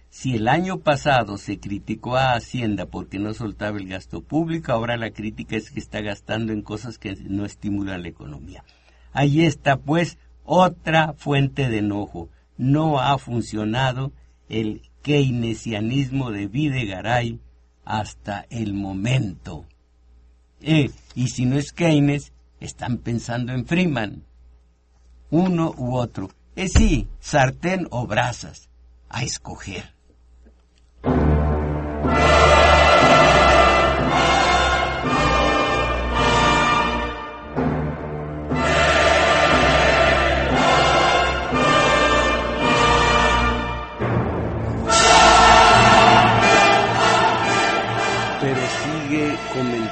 Si 0.08 0.34
el 0.34 0.48
año 0.48 0.78
pasado 0.78 1.38
se 1.38 1.60
criticó 1.60 2.16
a 2.16 2.32
Hacienda 2.32 2.86
porque 2.86 3.20
no 3.20 3.32
soltaba 3.32 3.78
el 3.78 3.86
gasto 3.86 4.20
público, 4.20 4.72
ahora 4.72 4.96
la 4.96 5.12
crítica 5.12 5.56
es 5.56 5.70
que 5.70 5.78
está 5.78 6.00
gastando 6.00 6.52
en 6.52 6.62
cosas 6.62 6.98
que 6.98 7.14
no 7.14 7.44
estimulan 7.44 8.02
la 8.02 8.08
economía. 8.08 8.64
Ahí 9.12 9.42
está, 9.42 9.76
pues, 9.76 10.18
otra 10.44 11.14
fuente 11.16 11.68
de 11.68 11.78
enojo. 11.78 12.28
No 12.58 12.98
ha 12.98 13.16
funcionado 13.18 14.12
el 14.48 14.82
keynesianismo 15.02 16.32
de 16.32 16.48
Videgaray 16.48 17.38
hasta 17.84 18.46
el 18.50 18.74
momento. 18.74 19.66
Eh, 20.60 20.90
y 21.14 21.28
si 21.28 21.46
no 21.46 21.56
es 21.56 21.72
Keynes, 21.72 22.32
están 22.60 22.98
pensando 22.98 23.52
en 23.52 23.66
Freeman. 23.66 24.24
Uno 25.30 25.74
u 25.76 25.94
otro. 25.96 26.30
Es 26.56 26.72
sí, 26.72 27.08
sartén 27.20 27.86
o 27.90 28.06
brasas. 28.06 28.68
A 29.08 29.22
escoger. 29.24 29.94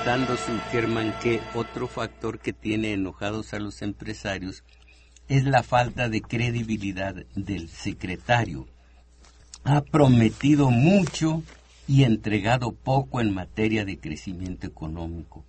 Comentando 0.09 0.39
Germán 0.71 1.15
que 1.23 1.43
otro 1.55 1.87
factor 1.87 2.39
que 2.39 2.55
tiene 2.55 2.95
enojados 2.95 3.53
a 3.53 3.59
los 3.59 3.83
empresarios 3.83 4.65
es 5.29 5.45
la 5.45 5.63
falta 5.63 6.09
de 6.09 6.23
credibilidad 6.23 7.15
del 7.35 7.69
secretario. 7.69 8.67
Ha 9.65 9.83
prometido 9.83 10.71
mucho 10.71 11.43
y 11.87 12.05
entregado 12.05 12.73
poco 12.73 13.21
en 13.21 13.35
materia 13.35 13.85
de 13.85 13.99
crecimiento 13.99 14.67
económico. 14.67 15.45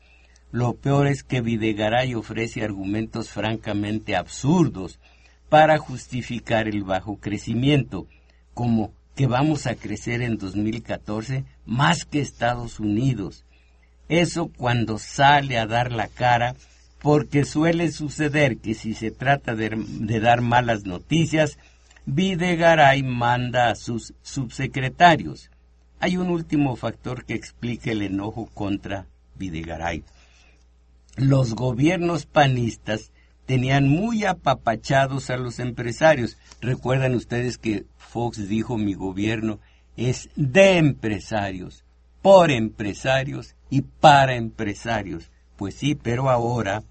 Lo 0.51 0.73
peor 0.73 1.07
es 1.07 1.23
que 1.23 1.39
Videgaray 1.39 2.13
ofrece 2.13 2.61
argumentos 2.61 3.29
francamente 3.29 4.17
absurdos 4.17 4.99
para 5.47 5.77
justificar 5.77 6.67
el 6.67 6.83
bajo 6.83 7.15
crecimiento, 7.15 8.07
como 8.53 8.91
que 9.15 9.25
vamos 9.25 9.67
a 9.67 9.75
crecer 9.75 10.21
en 10.21 10.37
2014 10.37 11.45
más 11.65 12.03
que 12.03 12.19
Estados 12.19 12.81
Unidos, 12.81 13.45
eso 14.09 14.51
cuando 14.57 14.97
sale 14.97 15.57
a 15.57 15.67
dar 15.67 15.91
la 15.91 16.07
cara, 16.07 16.55
porque 16.99 17.45
suele 17.45 17.91
suceder 17.91 18.57
que 18.57 18.73
si 18.73 18.93
se 18.93 19.11
trata 19.11 19.55
de, 19.55 19.69
dar 20.19 20.41
malas 20.41 20.83
noticias, 20.83 21.57
Videgaray 22.05 23.03
manda 23.03 23.69
a 23.69 23.75
sus 23.75 24.13
subsecretarios. 24.23 25.51
Hay 25.99 26.17
un 26.17 26.29
último 26.29 26.75
factor 26.75 27.23
que 27.23 27.35
explica 27.35 27.91
el 27.91 28.01
enojo 28.01 28.49
contra 28.53 29.05
Videgaray. 29.35 30.03
Los 31.15 31.53
gobiernos 31.53 32.25
panistas 32.25 33.11
tenían 33.45 33.87
muy 33.87 34.25
apapachados 34.25 35.29
a 35.29 35.37
los 35.37 35.59
empresarios. 35.59 36.37
Recuerdan 36.61 37.15
ustedes 37.15 37.57
que 37.57 37.85
Fox 37.97 38.47
dijo 38.47 38.77
mi 38.77 38.93
gobierno 38.93 39.59
es 39.97 40.29
de 40.35 40.77
empresarios, 40.77 41.83
por 42.21 42.51
empresarios 42.51 43.55
y 43.69 43.81
para 43.81 44.35
empresarios. 44.35 45.31
Pues 45.55 45.75
sí, 45.75 45.95
pero 45.95 46.29
ahora 46.29 46.83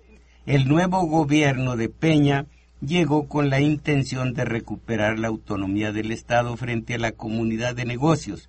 el 0.46 0.68
nuevo 0.68 1.02
gobierno 1.06 1.76
de 1.76 1.88
Peña 1.88 2.46
llegó 2.80 3.28
con 3.28 3.50
la 3.50 3.60
intención 3.60 4.34
de 4.34 4.44
recuperar 4.44 5.18
la 5.18 5.28
autonomía 5.28 5.92
del 5.92 6.12
Estado 6.12 6.56
frente 6.56 6.94
a 6.94 6.98
la 6.98 7.12
comunidad 7.12 7.74
de 7.74 7.84
negocios. 7.84 8.48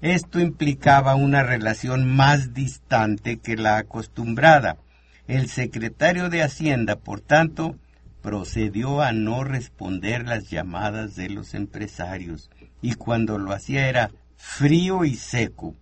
Esto 0.00 0.40
implicaba 0.40 1.14
una 1.14 1.42
relación 1.42 2.16
más 2.16 2.52
distante 2.52 3.38
que 3.38 3.56
la 3.56 3.78
acostumbrada. 3.78 4.76
El 5.26 5.48
secretario 5.48 6.28
de 6.28 6.42
Hacienda, 6.42 6.96
por 6.96 7.20
tanto, 7.20 7.76
procedió 8.20 9.00
a 9.02 9.12
no 9.12 9.44
responder 9.44 10.26
las 10.26 10.50
llamadas 10.50 11.16
de 11.16 11.30
los 11.30 11.54
empresarios 11.54 12.50
y 12.82 12.94
cuando 12.94 13.38
lo 13.38 13.52
hacía 13.52 13.88
era 13.88 14.10
frío 14.36 15.04
y 15.04 15.14
seco. 15.14 15.74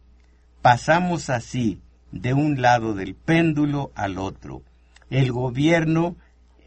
Pasamos 0.65 1.29
así 1.29 1.83
de 2.11 2.33
un 2.33 2.63
lado 2.63 2.95
del 2.95 3.15
péndulo 3.15 3.93
al 3.95 4.17
otro. 4.17 4.63
El 5.11 5.31
gobierno, 5.31 6.17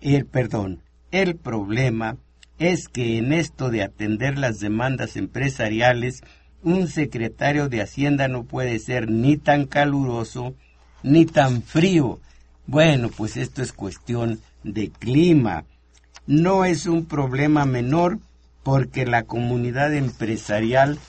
el 0.01 0.27
perdón, 0.27 0.83
el 1.09 1.35
problema 1.35 2.15
es 2.59 2.89
que 2.89 3.17
en 3.17 3.33
esto 3.33 3.71
de 3.71 3.81
atender 3.81 4.37
las 4.37 4.59
demandas 4.59 5.17
empresariales, 5.17 6.21
un 6.61 6.87
secretario 6.89 7.69
de 7.69 7.81
Hacienda 7.81 8.27
no 8.27 8.43
puede 8.43 8.77
ser 8.77 9.09
ni 9.09 9.35
tan 9.35 9.65
caluroso 9.65 10.53
ni 11.01 11.25
tan 11.25 11.63
frío. 11.63 12.19
Bueno, 12.67 13.09
pues 13.09 13.35
esto 13.35 13.63
es 13.63 13.73
cuestión 13.73 14.41
de 14.63 14.91
clima. 14.91 15.63
No 16.27 16.65
es 16.65 16.85
un 16.85 17.05
problema 17.05 17.65
menor 17.65 18.19
porque 18.61 19.07
la 19.07 19.23
comunidad 19.23 19.91
empresarial 19.95 20.99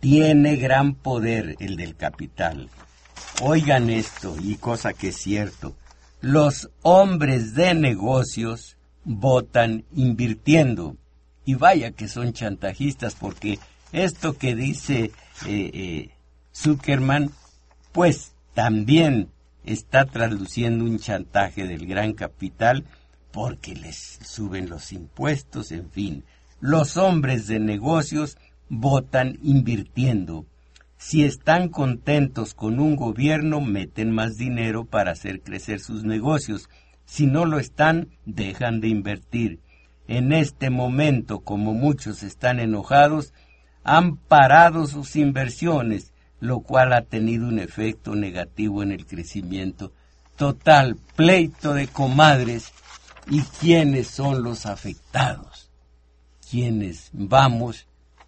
tiene 0.00 0.56
gran 0.56 0.94
poder 0.94 1.56
el 1.60 1.76
del 1.76 1.96
capital. 1.96 2.68
Oigan 3.42 3.90
esto, 3.90 4.36
y 4.42 4.56
cosa 4.56 4.92
que 4.92 5.08
es 5.08 5.16
cierto, 5.16 5.76
los 6.20 6.70
hombres 6.82 7.54
de 7.54 7.74
negocios 7.74 8.76
votan 9.04 9.84
invirtiendo. 9.94 10.96
Y 11.44 11.54
vaya 11.54 11.92
que 11.92 12.08
son 12.08 12.32
chantajistas, 12.32 13.14
porque 13.14 13.58
esto 13.92 14.36
que 14.36 14.54
dice 14.54 15.04
eh, 15.04 15.12
eh, 15.46 16.10
Zuckerman, 16.54 17.30
pues 17.92 18.32
también 18.54 19.28
está 19.64 20.06
traduciendo 20.06 20.84
un 20.84 20.98
chantaje 20.98 21.66
del 21.66 21.86
gran 21.86 22.14
capital 22.14 22.84
porque 23.32 23.74
les 23.74 24.18
suben 24.24 24.68
los 24.68 24.92
impuestos, 24.92 25.70
en 25.70 25.90
fin. 25.90 26.24
Los 26.60 26.96
hombres 26.96 27.46
de 27.46 27.58
negocios 27.58 28.38
votan 28.68 29.38
invirtiendo. 29.42 30.46
Si 30.98 31.24
están 31.24 31.68
contentos 31.68 32.54
con 32.54 32.80
un 32.80 32.96
gobierno, 32.96 33.60
meten 33.60 34.10
más 34.10 34.36
dinero 34.36 34.84
para 34.84 35.12
hacer 35.12 35.42
crecer 35.42 35.80
sus 35.80 36.04
negocios. 36.04 36.68
Si 37.04 37.26
no 37.26 37.44
lo 37.44 37.58
están, 37.58 38.08
dejan 38.24 38.80
de 38.80 38.88
invertir. 38.88 39.60
En 40.08 40.32
este 40.32 40.70
momento, 40.70 41.40
como 41.40 41.74
muchos 41.74 42.22
están 42.22 42.60
enojados, 42.60 43.32
han 43.84 44.16
parado 44.16 44.86
sus 44.86 45.16
inversiones, 45.16 46.12
lo 46.40 46.60
cual 46.60 46.92
ha 46.92 47.02
tenido 47.02 47.46
un 47.46 47.58
efecto 47.58 48.14
negativo 48.14 48.82
en 48.82 48.92
el 48.92 49.06
crecimiento. 49.06 49.92
Total, 50.36 50.96
pleito 51.14 51.74
de 51.74 51.88
comadres. 51.88 52.72
¿Y 53.28 53.40
quiénes 53.42 54.06
son 54.06 54.42
los 54.42 54.66
afectados? 54.66 55.70
¿Quiénes 56.48 57.10
vamos 57.12 57.85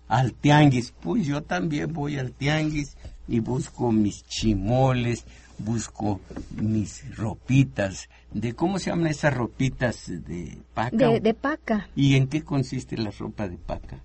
al 0.09 0.33
tianguis. 0.35 0.93
Pues 1.01 1.27
yo 1.27 1.43
también 1.43 1.93
voy 1.93 2.19
al 2.19 2.33
tianguis 2.33 2.97
y 3.29 3.41
busco 3.41 3.93
mis 3.93 4.27
chimoles, 4.27 5.25
busco 5.59 6.21
mis 6.57 7.17
ropitas. 7.17 8.09
¿De 8.33 8.55
cómo 8.55 8.79
se 8.79 8.91
llaman 8.91 9.09
esas 9.09 9.35
ropitas 9.35 10.07
de 10.09 10.59
paca? 10.75 11.09
De, 11.21 11.35
paca. 11.35 11.89
¿Y 11.95 12.17
en 12.17 12.27
qué 12.29 12.43
consiste 12.43 12.97
la 12.97 13.11
ropa 13.11 13.49
de 13.49 13.59
paca? 13.59 14.03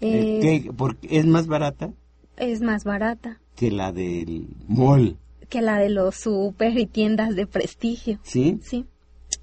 Eh, 0.00 0.70
porque 0.76 1.18
¿Es 1.18 1.26
más 1.26 1.46
barata? 1.46 1.90
Es 2.36 2.62
más 2.62 2.84
barata. 2.84 3.40
Que 3.54 3.70
la 3.70 3.92
del 3.92 4.48
mall. 4.66 5.18
Que 5.48 5.60
la 5.60 5.78
de 5.78 5.90
los 5.90 6.14
super 6.14 6.78
y 6.78 6.86
tiendas 6.86 7.34
de 7.34 7.46
prestigio. 7.46 8.18
¿Sí? 8.22 8.58
Sí. 8.62 8.86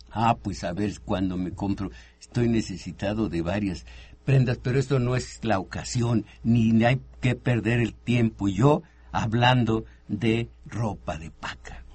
Ah, 0.10 0.36
pues 0.42 0.64
a 0.64 0.74
ver 0.74 1.00
cuando 1.02 1.38
me 1.38 1.52
compro. 1.52 1.92
Estoy 2.20 2.50
necesitado 2.50 3.30
de 3.30 3.42
varias 3.42 3.86
prendas, 4.28 4.60
pero 4.62 4.78
esto 4.78 5.00
no 5.00 5.16
es 5.16 5.40
la 5.44 5.58
ocasión, 5.58 6.26
ni 6.44 6.84
hay 6.84 7.02
que 7.22 7.36
perder 7.36 7.80
el 7.80 7.94
tiempo. 7.94 8.50
Yo 8.50 8.84
hablando 9.14 9.86
de 10.10 10.50
ropa 10.66 11.18
de 11.18 11.32
paca. 11.32 11.86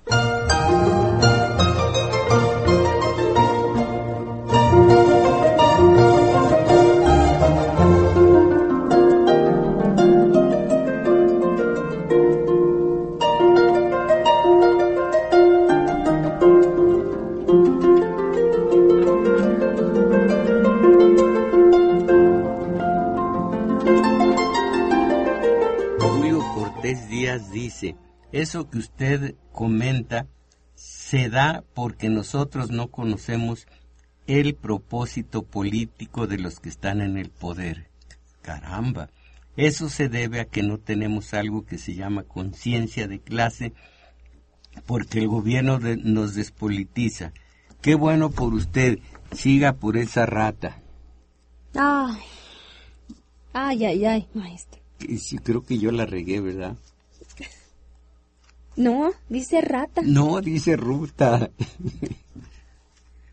Dice, 27.39 27.97
Eso 28.33 28.68
que 28.70 28.78
usted 28.78 29.35
comenta 29.53 30.26
se 30.74 31.28
da 31.28 31.64
porque 31.74 32.09
nosotros 32.09 32.70
no 32.70 32.91
conocemos 32.91 33.66
el 34.26 34.55
propósito 34.55 35.43
político 35.43 36.26
de 36.26 36.39
los 36.39 36.61
que 36.61 36.68
están 36.68 37.01
en 37.01 37.18
el 37.18 37.30
poder. 37.30 37.89
Caramba, 38.41 39.11
eso 39.57 39.89
se 39.89 40.09
debe 40.09 40.41
a 40.41 40.47
que 40.47 40.62
no 40.62 40.78
tenemos 40.78 41.35
algo 41.35 41.64
que 41.64 41.78
se 41.78 41.95
llama 41.95 42.24
conciencia 42.24 43.07
de 43.07 43.20
clase 43.20 43.74
porque 44.87 45.18
el 45.18 45.28
gobierno 45.28 45.78
nos 45.78 46.35
despolitiza. 46.35 47.33
Qué 47.80 47.95
bueno 47.95 48.30
por 48.30 48.55
usted, 48.55 49.01
siga 49.33 49.74
por 49.74 49.97
esa 49.97 50.24
rata. 50.24 50.80
Ay, 51.74 52.16
ay, 53.53 53.85
ay, 53.85 54.05
ay, 54.05 54.28
maestro. 54.35 54.80
Sí, 55.18 55.39
creo 55.39 55.62
que 55.62 55.78
yo 55.78 55.91
la 55.91 56.07
regué, 56.07 56.41
¿verdad? 56.41 56.76
No, 58.76 59.12
dice 59.28 59.60
rata. 59.60 60.02
No, 60.04 60.40
dice 60.40 60.76
ruta. 60.76 61.50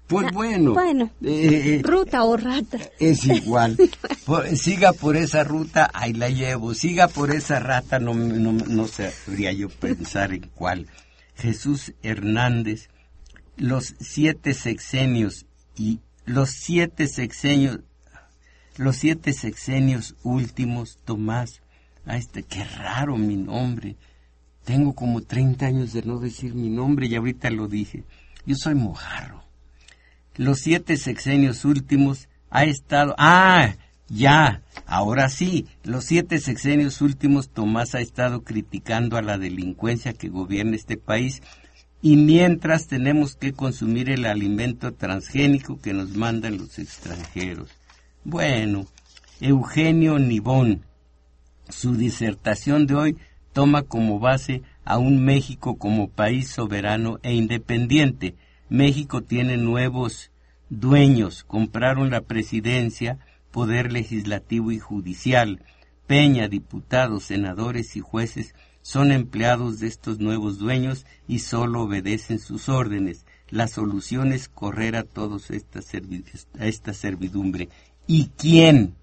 Pues 0.09 0.33
bueno. 0.33 0.73
Bueno, 0.73 1.11
eh, 1.21 1.75
eh, 1.75 1.81
ruta 1.83 2.23
o 2.23 2.35
rata. 2.35 2.79
Es 2.99 3.25
igual. 3.25 3.77
siga 4.55 4.91
por 4.91 5.15
esa 5.15 5.43
ruta, 5.43 5.91
ahí 5.93 6.13
la 6.13 6.29
llevo. 6.29 6.73
Siga 6.73 7.07
por 7.07 7.29
esa 7.29 7.59
rata, 7.59 7.99
no, 7.99 8.15
no, 8.15 8.51
no 8.51 8.87
sabría 8.87 9.51
yo 9.51 9.69
pensar 9.69 10.33
en 10.33 10.49
cuál. 10.55 10.87
Jesús 11.35 11.93
Hernández, 12.01 12.89
los 13.55 13.93
siete 13.99 14.55
sexenios 14.55 15.45
y 15.77 15.99
los 16.25 16.49
siete 16.49 17.05
sexenios, 17.07 17.81
los 18.77 18.95
siete 18.95 19.33
sexenios 19.33 20.15
últimos, 20.23 20.97
Tomás, 21.05 21.61
a 22.07 22.17
este, 22.17 22.41
qué 22.41 22.63
raro 22.63 23.15
mi 23.15 23.35
nombre. 23.35 23.95
Tengo 24.69 24.93
como 24.93 25.23
30 25.23 25.65
años 25.65 25.93
de 25.93 26.03
no 26.03 26.19
decir 26.19 26.53
mi 26.53 26.69
nombre 26.69 27.07
y 27.07 27.15
ahorita 27.15 27.49
lo 27.49 27.67
dije. 27.67 28.03
Yo 28.45 28.53
soy 28.55 28.75
Mojarro. 28.75 29.43
Los 30.35 30.59
siete 30.59 30.95
sexenios 30.95 31.65
últimos 31.65 32.29
ha 32.51 32.65
estado... 32.65 33.15
Ah, 33.17 33.73
ya, 34.09 34.61
ahora 34.85 35.27
sí, 35.29 35.65
los 35.83 36.05
siete 36.05 36.37
sexenios 36.37 37.01
últimos 37.01 37.49
Tomás 37.49 37.95
ha 37.95 37.99
estado 37.99 38.43
criticando 38.43 39.17
a 39.17 39.23
la 39.23 39.39
delincuencia 39.39 40.13
que 40.13 40.29
gobierna 40.29 40.75
este 40.75 40.97
país 40.97 41.41
y 42.03 42.17
mientras 42.17 42.85
tenemos 42.85 43.35
que 43.35 43.53
consumir 43.53 44.11
el 44.11 44.23
alimento 44.27 44.93
transgénico 44.93 45.81
que 45.81 45.95
nos 45.95 46.11
mandan 46.11 46.59
los 46.59 46.77
extranjeros. 46.77 47.69
Bueno, 48.23 48.85
Eugenio 49.41 50.19
Nibón, 50.19 50.83
su 51.69 51.95
disertación 51.95 52.85
de 52.85 52.93
hoy 52.93 53.17
toma 53.53 53.83
como 53.83 54.19
base 54.19 54.61
a 54.85 54.97
un 54.97 55.23
México 55.23 55.77
como 55.77 56.09
país 56.09 56.49
soberano 56.49 57.19
e 57.23 57.33
independiente. 57.33 58.35
México 58.69 59.21
tiene 59.21 59.57
nuevos 59.57 60.31
dueños, 60.69 61.43
compraron 61.43 62.09
la 62.11 62.21
presidencia, 62.21 63.19
poder 63.51 63.91
legislativo 63.91 64.71
y 64.71 64.79
judicial. 64.79 65.63
Peña, 66.07 66.47
diputados, 66.47 67.23
senadores 67.23 67.95
y 67.95 67.99
jueces 67.99 68.55
son 68.81 69.11
empleados 69.11 69.79
de 69.79 69.87
estos 69.87 70.19
nuevos 70.19 70.57
dueños 70.57 71.05
y 71.27 71.39
solo 71.39 71.83
obedecen 71.83 72.39
sus 72.39 72.69
órdenes. 72.69 73.25
La 73.49 73.67
solución 73.67 74.31
es 74.31 74.47
correr 74.47 74.95
a 74.95 75.03
todos 75.03 75.51
esta, 75.51 75.79
esta 76.59 76.93
servidumbre. 76.93 77.69
¿Y 78.07 78.29
quién? 78.37 78.95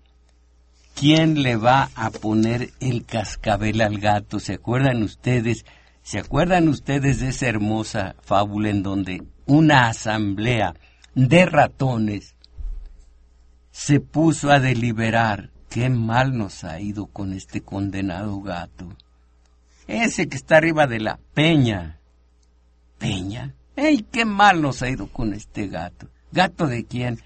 ¿Quién 0.97 1.43
le 1.43 1.57
va 1.57 1.91
a 1.95 2.11
poner 2.11 2.73
el 2.81 3.05
cascabel 3.05 3.83
al 3.83 3.99
gato? 3.99 4.41
¿Se 4.41 4.55
acuerdan 4.55 5.03
ustedes? 5.03 5.65
¿Se 6.03 6.19
acuerdan 6.19 6.69
ustedes 6.69 7.21
de 7.21 7.29
esa 7.29 7.47
hermosa 7.47 8.17
fábula 8.23 8.71
en 8.71 8.83
donde 8.83 9.23
una 9.45 9.89
asamblea 9.89 10.75
de 11.15 11.47
ratones 11.47 12.35
se 13.71 14.01
puso 14.01 14.51
a 14.51 14.59
deliberar 14.59 15.51
qué 15.69 15.91
mal 15.91 16.37
nos 16.37 16.65
ha 16.65 16.81
ido 16.81 17.07
con 17.09 17.35
este 17.35 17.61
condenado 17.61 18.41
gato. 18.41 18.89
Ese 19.87 20.29
que 20.29 20.37
está 20.39 20.57
arriba 20.57 20.87
de 20.87 21.01
la 21.01 21.19
peña. 21.35 21.99
¿Peña? 22.97 23.55
¡Ey, 23.77 24.07
qué 24.11 24.25
mal 24.25 24.63
nos 24.63 24.81
ha 24.81 24.89
ido 24.89 25.09
con 25.09 25.35
este 25.35 25.69
gato! 25.69 26.09
¿Gato 26.33 26.67
de 26.67 26.87
quién? 26.87 27.21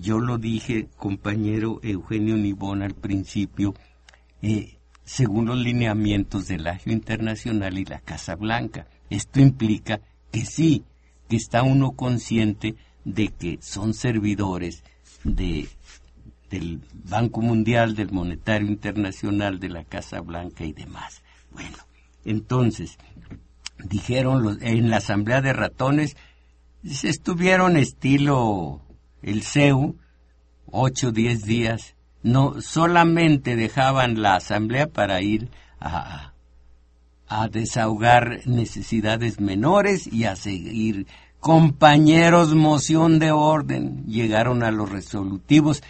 Yo 0.00 0.18
lo 0.18 0.38
dije, 0.38 0.88
compañero 0.96 1.78
Eugenio 1.82 2.34
Nibón, 2.36 2.82
al 2.82 2.94
principio, 2.94 3.74
eh, 4.40 4.78
según 5.04 5.44
los 5.44 5.58
lineamientos 5.58 6.48
del 6.48 6.66
Agio 6.66 6.92
Internacional 6.92 7.78
y 7.78 7.84
la 7.84 8.00
Casa 8.00 8.34
Blanca. 8.34 8.86
Esto 9.10 9.40
implica 9.40 10.00
que 10.32 10.46
sí, 10.46 10.84
que 11.28 11.36
está 11.36 11.62
uno 11.62 11.92
consciente 11.92 12.76
de 13.04 13.28
que 13.28 13.58
son 13.60 13.92
servidores 13.92 14.84
de, 15.22 15.68
del 16.48 16.80
Banco 16.94 17.42
Mundial, 17.42 17.94
del 17.94 18.10
Monetario 18.10 18.68
Internacional, 18.68 19.60
de 19.60 19.68
la 19.68 19.84
Casa 19.84 20.22
Blanca 20.22 20.64
y 20.64 20.72
demás. 20.72 21.22
Bueno, 21.52 21.76
entonces, 22.24 22.96
dijeron 23.84 24.58
en 24.62 24.88
la 24.88 24.96
Asamblea 24.96 25.42
de 25.42 25.52
Ratones, 25.52 26.16
estuvieron 26.82 27.76
estilo 27.76 28.80
el 29.22 29.42
CEU, 29.42 29.96
ocho, 30.66 31.12
diez 31.12 31.44
días, 31.44 31.94
no 32.22 32.60
solamente 32.60 33.56
dejaban 33.56 34.20
la 34.20 34.36
asamblea 34.36 34.86
para 34.86 35.22
ir 35.22 35.50
a, 35.80 36.32
a 37.26 37.48
desahogar 37.48 38.40
necesidades 38.46 39.40
menores 39.40 40.06
y 40.06 40.24
a 40.24 40.36
seguir 40.36 41.06
Compañeros, 41.40 42.54
moción 42.54 43.18
de 43.18 43.32
orden. 43.32 44.04
Llegaron 44.06 44.62
a 44.62 44.70
los 44.70 44.90
resolutivos. 44.90 45.82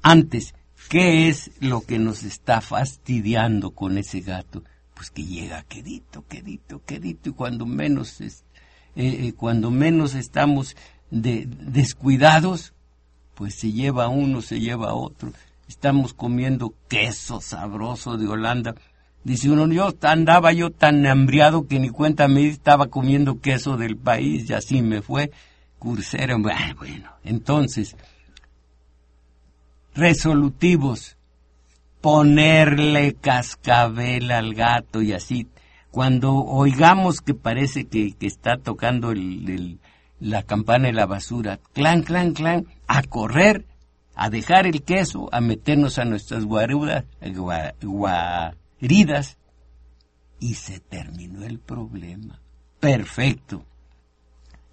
Antes, 0.00 0.54
¿qué 0.88 1.28
es 1.28 1.50
lo 1.60 1.82
que 1.82 1.98
nos 1.98 2.24
está 2.24 2.62
fastidiando 2.62 3.72
con 3.72 3.98
ese 3.98 4.20
gato? 4.20 4.64
Pues 4.94 5.10
que 5.10 5.22
llega 5.22 5.64
quedito, 5.64 6.24
quedito, 6.26 6.82
quedito, 6.86 7.28
y 7.28 7.32
cuando 7.34 7.66
menos, 7.66 8.22
es, 8.22 8.46
eh, 8.94 9.26
eh, 9.26 9.32
cuando 9.34 9.70
menos 9.70 10.14
estamos 10.14 10.74
de, 11.10 11.46
descuidados, 11.46 12.72
pues 13.34 13.54
se 13.54 13.72
lleva 13.72 14.08
uno, 14.08 14.42
se 14.42 14.60
lleva 14.60 14.94
otro. 14.94 15.32
Estamos 15.68 16.14
comiendo 16.14 16.74
queso 16.88 17.40
sabroso 17.40 18.16
de 18.16 18.28
Holanda 18.28 18.74
Dice 19.26 19.50
uno, 19.50 19.66
yo 19.66 19.92
andaba 20.02 20.52
yo 20.52 20.70
tan 20.70 21.04
hambriado 21.04 21.66
que 21.66 21.80
ni 21.80 21.88
cuenta 21.88 22.28
me 22.28 22.46
estaba 22.46 22.86
comiendo 22.86 23.40
queso 23.40 23.76
del 23.76 23.96
país 23.96 24.48
y 24.48 24.52
así 24.52 24.82
me 24.82 25.02
fue. 25.02 25.32
Cursero, 25.80 26.38
bueno, 26.38 27.10
entonces, 27.24 27.96
resolutivos, 29.96 31.16
ponerle 32.00 33.14
cascabel 33.14 34.30
al 34.30 34.54
gato 34.54 35.02
y 35.02 35.12
así. 35.12 35.48
Cuando 35.90 36.32
oigamos 36.32 37.20
que 37.20 37.34
parece 37.34 37.88
que, 37.88 38.14
está 38.20 38.58
tocando 38.58 39.10
el, 39.10 39.80
la 40.20 40.42
campana 40.42 40.86
de 40.86 40.92
la 40.92 41.06
basura, 41.06 41.58
clan, 41.72 42.02
clan, 42.02 42.32
clan, 42.32 42.66
a 42.86 43.02
correr, 43.02 43.66
a 44.14 44.30
dejar 44.30 44.66
el 44.66 44.82
queso, 44.82 45.28
a 45.32 45.40
meternos 45.40 45.98
a 45.98 46.04
nuestras 46.04 46.44
guarudas, 46.44 47.04
heridas 48.80 49.38
y 50.40 50.54
se 50.54 50.80
terminó 50.80 51.44
el 51.44 51.58
problema. 51.58 52.40
Perfecto. 52.80 53.64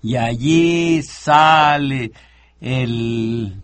Y 0.02 0.18
allí 0.18 1.02
sale 1.02 2.12
el 2.60 3.62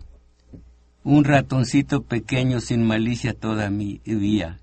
un 1.02 1.24
ratoncito 1.24 2.02
pequeño 2.02 2.60
sin 2.60 2.84
malicia 2.84 3.34
toda 3.34 3.70
mi 3.70 4.00
vida. 4.04 4.60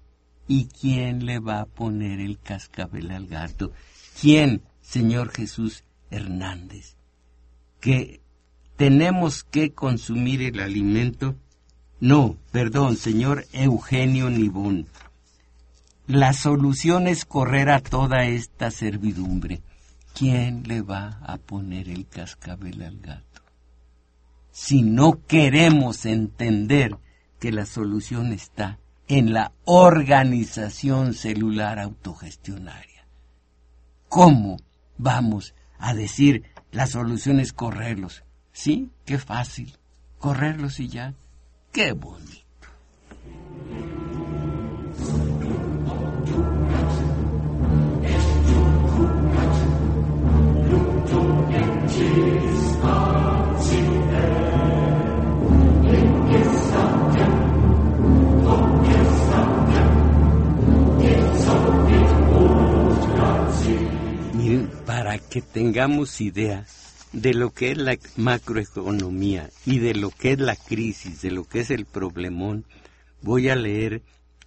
¿Y 0.48 0.68
quién 0.68 1.26
le 1.26 1.40
va 1.40 1.62
a 1.62 1.66
poner 1.66 2.20
el 2.20 2.40
cascabel 2.40 3.12
al 3.12 3.28
gato? 3.28 3.72
¿Quién, 4.20 4.62
Señor 4.82 5.30
Jesús 5.30 5.84
Hernández? 6.10 6.97
Que 7.80 8.22
tenemos 8.76 9.44
que 9.44 9.74
consumir 9.74 10.42
el 10.42 10.60
alimento. 10.60 11.36
No, 12.00 12.38
perdón, 12.52 12.96
señor 12.98 13.46
Eugenio 13.52 14.30
Nibón. 14.30 14.88
La 16.08 16.32
solución 16.34 17.08
es 17.08 17.26
correr 17.26 17.70
a 17.70 17.82
toda 17.82 18.26
esta 18.26 18.72
servidumbre. 18.72 19.62
¿Quién 20.14 20.64
le 20.64 20.82
va 20.82 21.20
a 21.24 21.38
poner 21.38 21.90
el 21.90 22.08
cascabel 22.08 22.82
al 22.82 23.00
gato? 23.00 23.42
Si 24.52 24.82
no 24.82 25.26
queremos 25.28 26.06
entender 26.06 26.98
que 27.40 27.52
la 27.52 27.66
solución 27.66 28.34
está 28.34 28.80
en 29.08 29.34
la 29.34 29.54
organización 29.66 31.14
celular 31.14 31.80
autogestionaria. 31.80 33.06
¿Cómo 34.10 34.58
vamos 34.98 35.54
a 35.78 35.94
decir 35.94 36.44
la 36.78 36.86
solución 36.86 37.40
es 37.40 37.54
correrlos? 37.54 38.24
Sí, 38.54 38.92
qué 39.04 39.18
fácil. 39.18 39.76
Correrlos 40.20 40.80
y 40.80 40.88
ya. 40.88 41.16
Qué 41.72 41.94
bonito. 41.94 42.47
Para 64.98 65.20
que 65.20 65.44
tengamos 65.44 66.22
idea 66.22 66.66
de 67.14 67.36
lo 67.36 67.52
que 67.52 67.70
es 67.70 67.78
la 67.78 68.00
macroeconomía 68.16 69.52
y 69.64 69.78
de 69.78 69.94
lo 69.94 70.10
que 70.10 70.32
es 70.32 70.40
la 70.40 70.56
crisis, 70.56 71.22
de 71.22 71.30
lo 71.30 71.44
que 71.44 71.60
es 71.60 71.70
el 71.70 71.86
problemón, 71.86 72.66
voy 73.22 73.50
a 73.50 73.56
leer 73.56 74.02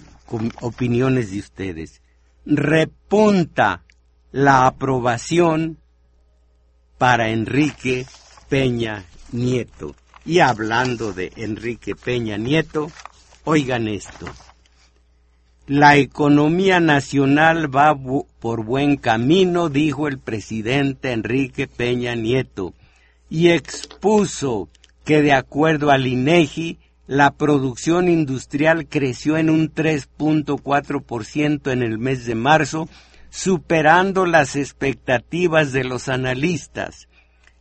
opiniones 0.62 1.30
de 1.30 1.40
ustedes. 1.40 2.00
Repunta 2.46 3.84
la 4.32 4.66
aprobación 4.66 5.76
para 6.96 7.28
Enrique 7.28 8.06
Peña 8.48 9.04
Nieto. 9.30 9.94
Y 10.24 10.38
hablando 10.38 11.12
de 11.12 11.30
Enrique 11.36 11.94
Peña 11.94 12.38
Nieto, 12.38 12.90
oigan 13.44 13.88
esto. 13.88 14.24
La 15.66 15.98
economía 15.98 16.80
nacional 16.80 17.68
va 17.76 17.94
por 18.40 18.64
buen 18.64 18.96
camino, 18.96 19.68
dijo 19.68 20.08
el 20.08 20.18
presidente 20.18 21.12
Enrique 21.12 21.66
Peña 21.66 22.14
Nieto, 22.14 22.72
y 23.28 23.50
expuso 23.50 24.68
que 25.04 25.22
de 25.22 25.32
acuerdo 25.32 25.90
al 25.90 26.06
INEGI, 26.06 26.78
la 27.06 27.32
producción 27.32 28.08
industrial 28.08 28.88
creció 28.88 29.36
en 29.36 29.50
un 29.50 29.70
3.4% 29.72 31.70
en 31.70 31.82
el 31.82 31.98
mes 31.98 32.24
de 32.24 32.34
marzo, 32.34 32.88
superando 33.28 34.24
las 34.24 34.56
expectativas 34.56 35.72
de 35.72 35.84
los 35.84 36.08
analistas. 36.08 37.08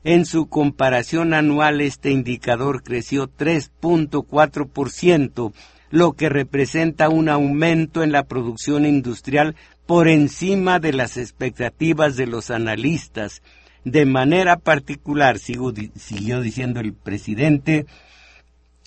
En 0.06 0.26
su 0.26 0.48
comparación 0.48 1.34
anual 1.34 1.82
este 1.82 2.12
indicador 2.12 2.84
creció 2.84 3.30
3.4%, 3.30 5.54
lo 5.90 6.14
que 6.14 6.30
representa 6.30 7.10
un 7.10 7.28
aumento 7.30 8.04
en 8.04 8.12
la 8.12 8.24
producción 8.24 8.86
industrial 8.86 9.56
por 9.86 10.08
encima 10.08 10.80
de 10.80 10.94
las 10.94 11.18
expectativas 11.18 12.16
de 12.16 12.28
los 12.28 12.50
analistas. 12.50 13.42
De 13.86 14.06
manera 14.06 14.58
particular, 14.58 15.40
siguió 15.40 16.42
diciendo 16.42 16.80
el 16.80 16.94
presidente, 16.94 17.88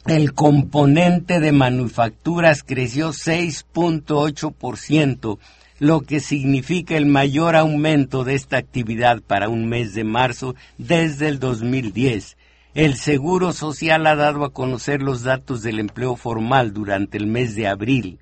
el 0.07 0.35
componente 0.35 1.41
de 1.41 1.53
manufacturas 1.53 2.63
creció 2.63 3.09
6.8%, 3.09 5.39
lo 5.79 6.01
que 6.03 6.21
significa 6.21 6.97
el 6.97 7.07
mayor 7.07 7.57
aumento 7.57 8.23
de 8.25 8.35
esta 8.35 8.57
actividad 8.57 9.21
para 9.21 9.49
un 9.49 9.69
mes 9.69 9.95
de 9.95 10.05
marzo 10.05 10.55
desde 10.79 11.27
el 11.29 11.41
2010. 11.41 12.37
El 12.75 12.97
Seguro 12.97 13.53
Social 13.53 14.07
ha 14.07 14.17
dado 14.17 14.45
a 14.45 14.53
conocer 14.53 15.03
los 15.03 15.23
datos 15.23 15.63
del 15.63 15.81
empleo 15.81 16.15
formal 16.15 16.73
durante 16.73 17.19
el 17.19 17.27
mes 17.27 17.55
de 17.55 17.67
abril, 17.67 18.21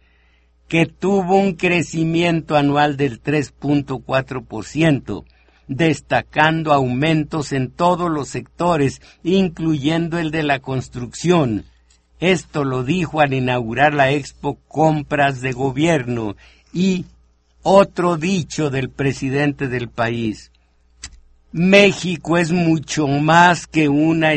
que 0.68 0.86
tuvo 0.86 1.36
un 1.36 1.52
crecimiento 1.52 2.56
anual 2.56 2.96
del 2.96 3.22
3.4%, 3.22 5.24
destacando 5.68 6.72
aumentos 6.72 7.52
en 7.52 7.70
todos 7.70 8.10
los 8.10 8.28
sectores, 8.28 9.00
incluyendo 9.22 10.18
el 10.18 10.30
de 10.30 10.42
la 10.42 10.58
construcción, 10.58 11.64
esto 12.20 12.64
lo 12.64 12.84
dijo 12.84 13.20
al 13.20 13.34
inaugurar 13.34 13.92
la 13.92 14.10
Expo 14.10 14.58
Compras 14.68 15.40
de 15.40 15.52
Gobierno 15.52 16.36
y 16.72 17.06
otro 17.62 18.16
dicho 18.16 18.70
del 18.70 18.88
presidente 18.88 19.68
del 19.68 19.88
país. 19.88 20.50
México 21.52 22.38
es 22.38 22.50
mucho 22.50 23.06
más 23.06 23.66
que 23.66 23.88
una, 23.88 24.32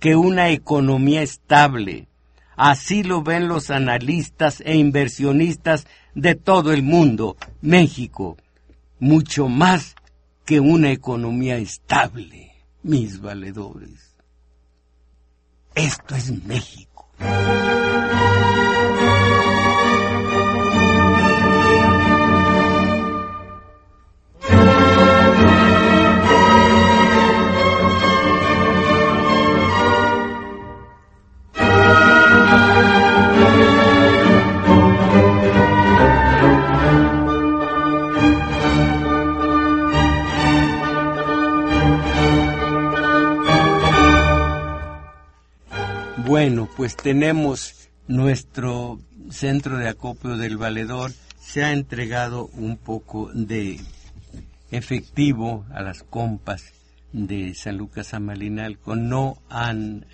que 0.00 0.16
una 0.16 0.50
economía 0.50 1.22
estable. 1.22 2.08
Así 2.56 3.02
lo 3.02 3.22
ven 3.22 3.48
los 3.48 3.70
analistas 3.70 4.62
e 4.64 4.76
inversionistas 4.76 5.86
de 6.14 6.34
todo 6.34 6.72
el 6.72 6.82
mundo. 6.82 7.36
México, 7.60 8.36
mucho 8.98 9.48
más 9.48 9.94
que 10.44 10.60
una 10.60 10.90
economía 10.90 11.56
estable, 11.56 12.52
mis 12.82 13.20
valedores. 13.20 14.14
Esto 15.74 16.14
es 16.14 16.44
México. 16.44 17.08
Bueno, 46.34 46.68
pues 46.76 46.96
tenemos 46.96 47.90
nuestro 48.08 48.98
centro 49.30 49.78
de 49.78 49.88
acopio 49.88 50.36
del 50.36 50.56
valedor. 50.56 51.12
Se 51.38 51.62
ha 51.62 51.70
entregado 51.70 52.50
un 52.54 52.76
poco 52.76 53.30
de 53.32 53.78
efectivo 54.72 55.64
a 55.72 55.80
las 55.80 56.02
compas 56.02 56.72
de 57.12 57.54
San 57.54 57.76
Lucas 57.78 58.14
Amalinalco. 58.14 58.96
No 58.96 59.38
han 59.48 60.06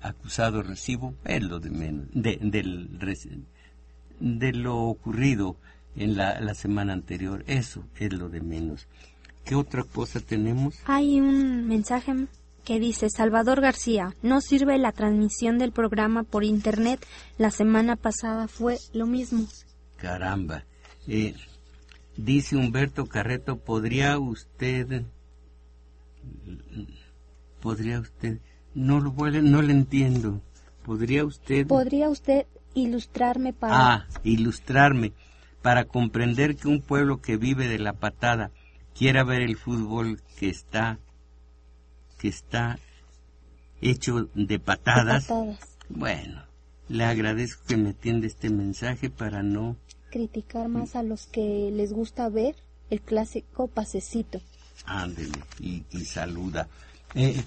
acusado 0.00 0.64
recibo, 0.64 1.14
es 1.24 1.40
lo 1.40 1.60
de 1.60 1.70
menos, 1.70 2.08
de, 2.12 2.40
de 4.18 4.52
lo 4.54 4.76
ocurrido 4.76 5.56
en 5.94 6.16
la, 6.16 6.40
la 6.40 6.54
semana 6.54 6.94
anterior. 6.94 7.44
Eso 7.46 7.84
es 7.94 8.12
lo 8.12 8.28
de 8.28 8.40
menos. 8.40 8.88
¿Qué 9.44 9.54
otra 9.54 9.84
cosa 9.84 10.18
tenemos? 10.18 10.80
Hay 10.86 11.20
un 11.20 11.68
mensaje 11.68 12.26
que 12.66 12.80
dice 12.80 13.08
Salvador 13.08 13.60
García, 13.60 14.14
no 14.22 14.40
sirve 14.40 14.76
la 14.76 14.90
transmisión 14.90 15.56
del 15.56 15.70
programa 15.70 16.24
por 16.24 16.42
internet. 16.42 17.06
La 17.38 17.52
semana 17.52 17.94
pasada 17.94 18.48
fue 18.48 18.76
lo 18.92 19.06
mismo. 19.06 19.46
Caramba. 19.96 20.64
Eh, 21.06 21.36
dice 22.16 22.56
Humberto 22.56 23.06
Carreto, 23.06 23.56
¿podría 23.56 24.18
usted... 24.18 25.04
¿Podría 27.60 28.00
usted... 28.00 28.40
No 28.74 28.98
lo, 28.98 29.12
no 29.12 29.62
lo 29.62 29.70
entiendo. 29.70 30.42
¿Podría 30.84 31.24
usted... 31.24 31.68
¿Podría 31.68 32.10
usted 32.10 32.46
ilustrarme 32.74 33.52
para... 33.52 33.94
Ah, 33.94 34.06
ilustrarme. 34.24 35.12
Para 35.62 35.84
comprender 35.84 36.56
que 36.56 36.66
un 36.66 36.82
pueblo 36.82 37.22
que 37.22 37.36
vive 37.36 37.68
de 37.68 37.78
la 37.78 37.92
patada 37.92 38.50
quiera 38.92 39.22
ver 39.22 39.42
el 39.42 39.56
fútbol 39.56 40.20
que 40.36 40.48
está 40.48 40.98
que 42.18 42.28
está 42.28 42.78
hecho 43.80 44.28
de 44.34 44.58
patadas. 44.58 45.28
Bueno, 45.88 46.42
le 46.88 47.04
agradezco 47.04 47.62
que 47.66 47.76
me 47.76 47.90
atienda 47.90 48.26
este 48.26 48.50
mensaje 48.50 49.10
para 49.10 49.42
no 49.42 49.76
criticar 50.10 50.68
más 50.68 50.96
a 50.96 51.02
los 51.02 51.26
que 51.26 51.70
les 51.72 51.92
gusta 51.92 52.28
ver 52.28 52.54
el 52.90 53.00
clásico 53.00 53.68
pasecito. 53.68 54.40
Ándele 54.84 55.38
y, 55.60 55.82
saluda. 56.04 56.68
Eh, 57.14 57.42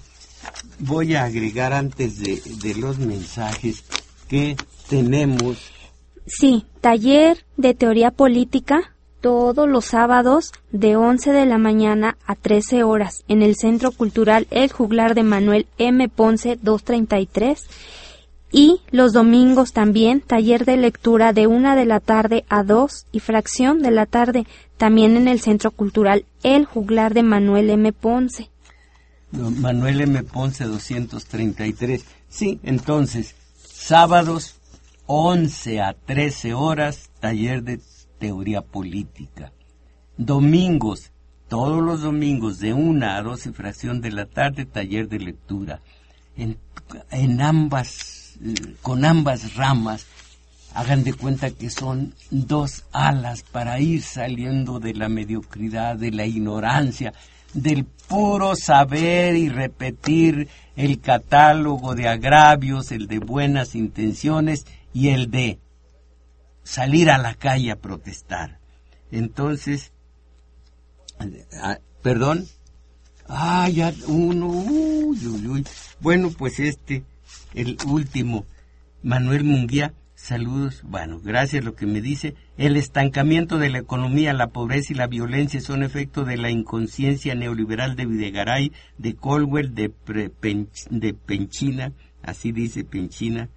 voy 0.78 1.14
a 1.14 1.24
agregar 1.24 1.72
antes 1.72 2.18
de, 2.18 2.40
de 2.62 2.74
los 2.74 2.98
mensajes 2.98 3.84
que 4.28 4.56
tenemos. 4.88 5.58
Sí, 6.26 6.66
taller 6.80 7.44
de 7.56 7.74
teoría 7.74 8.10
política 8.10 8.94
todos 9.20 9.68
los 9.68 9.84
sábados 9.84 10.52
de 10.72 10.96
11 10.96 11.32
de 11.32 11.46
la 11.46 11.58
mañana 11.58 12.16
a 12.26 12.34
13 12.34 12.82
horas 12.82 13.24
en 13.28 13.42
el 13.42 13.56
Centro 13.56 13.92
Cultural 13.92 14.46
El 14.50 14.72
Juglar 14.72 15.14
de 15.14 15.22
Manuel 15.22 15.66
M. 15.78 16.08
Ponce 16.08 16.58
233 16.60 17.66
y 18.52 18.80
los 18.90 19.12
domingos 19.12 19.72
también 19.72 20.20
taller 20.20 20.64
de 20.64 20.76
lectura 20.76 21.32
de 21.32 21.46
1 21.46 21.76
de 21.76 21.84
la 21.84 22.00
tarde 22.00 22.44
a 22.48 22.64
2 22.64 23.06
y 23.12 23.20
fracción 23.20 23.82
de 23.82 23.90
la 23.90 24.06
tarde 24.06 24.46
también 24.76 25.16
en 25.16 25.28
el 25.28 25.40
Centro 25.40 25.70
Cultural 25.70 26.24
El 26.42 26.64
Juglar 26.64 27.14
de 27.14 27.22
Manuel 27.22 27.70
M. 27.70 27.92
Ponce. 27.92 28.50
Manuel 29.30 30.00
M. 30.00 30.22
Ponce 30.24 30.64
233. 30.64 32.04
Sí, 32.28 32.58
entonces, 32.62 33.34
sábados 33.62 34.56
11 35.06 35.80
a 35.80 35.92
13 35.92 36.54
horas, 36.54 37.10
taller 37.20 37.62
de 37.62 37.80
teoría 38.20 38.60
política. 38.62 39.52
Domingos, 40.16 41.10
todos 41.48 41.82
los 41.82 42.02
domingos 42.02 42.60
de 42.60 42.72
una 42.72 43.16
a 43.16 43.22
dos 43.22 43.46
y 43.46 43.50
fracción 43.50 44.00
de 44.00 44.12
la 44.12 44.26
tarde, 44.26 44.66
taller 44.66 45.08
de 45.08 45.18
lectura. 45.18 45.80
En, 46.36 47.40
ambas, 47.40 48.38
eh, 48.44 48.76
con 48.82 49.04
ambas 49.04 49.56
ramas, 49.56 50.06
hagan 50.74 51.02
de 51.02 51.14
cuenta 51.14 51.50
que 51.50 51.70
son 51.70 52.14
dos 52.30 52.84
alas 52.92 53.42
para 53.42 53.80
ir 53.80 54.02
saliendo 54.02 54.78
de 54.78 54.94
la 54.94 55.08
mediocridad, 55.08 55.96
de 55.96 56.12
la 56.12 56.26
ignorancia, 56.26 57.12
del 57.52 57.84
puro 57.84 58.54
saber 58.54 59.34
y 59.34 59.48
repetir 59.48 60.48
el 60.76 61.00
catálogo 61.00 61.94
de 61.94 62.08
agravios, 62.08 62.92
el 62.92 63.08
de 63.08 63.18
buenas 63.18 63.74
intenciones 63.74 64.66
y 64.92 65.08
el 65.08 65.30
de 65.30 65.58
salir 66.70 67.10
a 67.10 67.18
la 67.18 67.34
calle 67.34 67.72
a 67.72 67.80
protestar. 67.80 68.60
Entonces, 69.10 69.92
perdón, 72.00 72.46
ah, 73.26 73.68
ya 73.68 73.92
uno, 74.06 74.46
uy, 74.46 75.18
uy, 75.26 75.46
uy. 75.48 75.66
Bueno, 76.00 76.30
pues 76.30 76.60
este, 76.60 77.02
el 77.54 77.76
último, 77.88 78.46
Manuel 79.02 79.42
Munguía, 79.42 79.94
saludos, 80.14 80.82
bueno, 80.84 81.20
gracias 81.20 81.64
lo 81.64 81.74
que 81.74 81.86
me 81.86 82.00
dice, 82.00 82.36
el 82.56 82.76
estancamiento 82.76 83.58
de 83.58 83.70
la 83.70 83.78
economía, 83.78 84.32
la 84.32 84.50
pobreza 84.50 84.92
y 84.92 84.96
la 84.96 85.08
violencia 85.08 85.60
son 85.60 85.82
efecto 85.82 86.24
de 86.24 86.36
la 86.36 86.50
inconsciencia 86.50 87.34
neoliberal 87.34 87.96
de 87.96 88.06
Videgaray, 88.06 88.72
de 88.96 89.16
Colwell, 89.16 89.74
de, 89.74 89.92
de 90.90 91.14
Penchina, 91.14 91.92
así 92.22 92.52
dice 92.52 92.84
Penchina, 92.84 93.48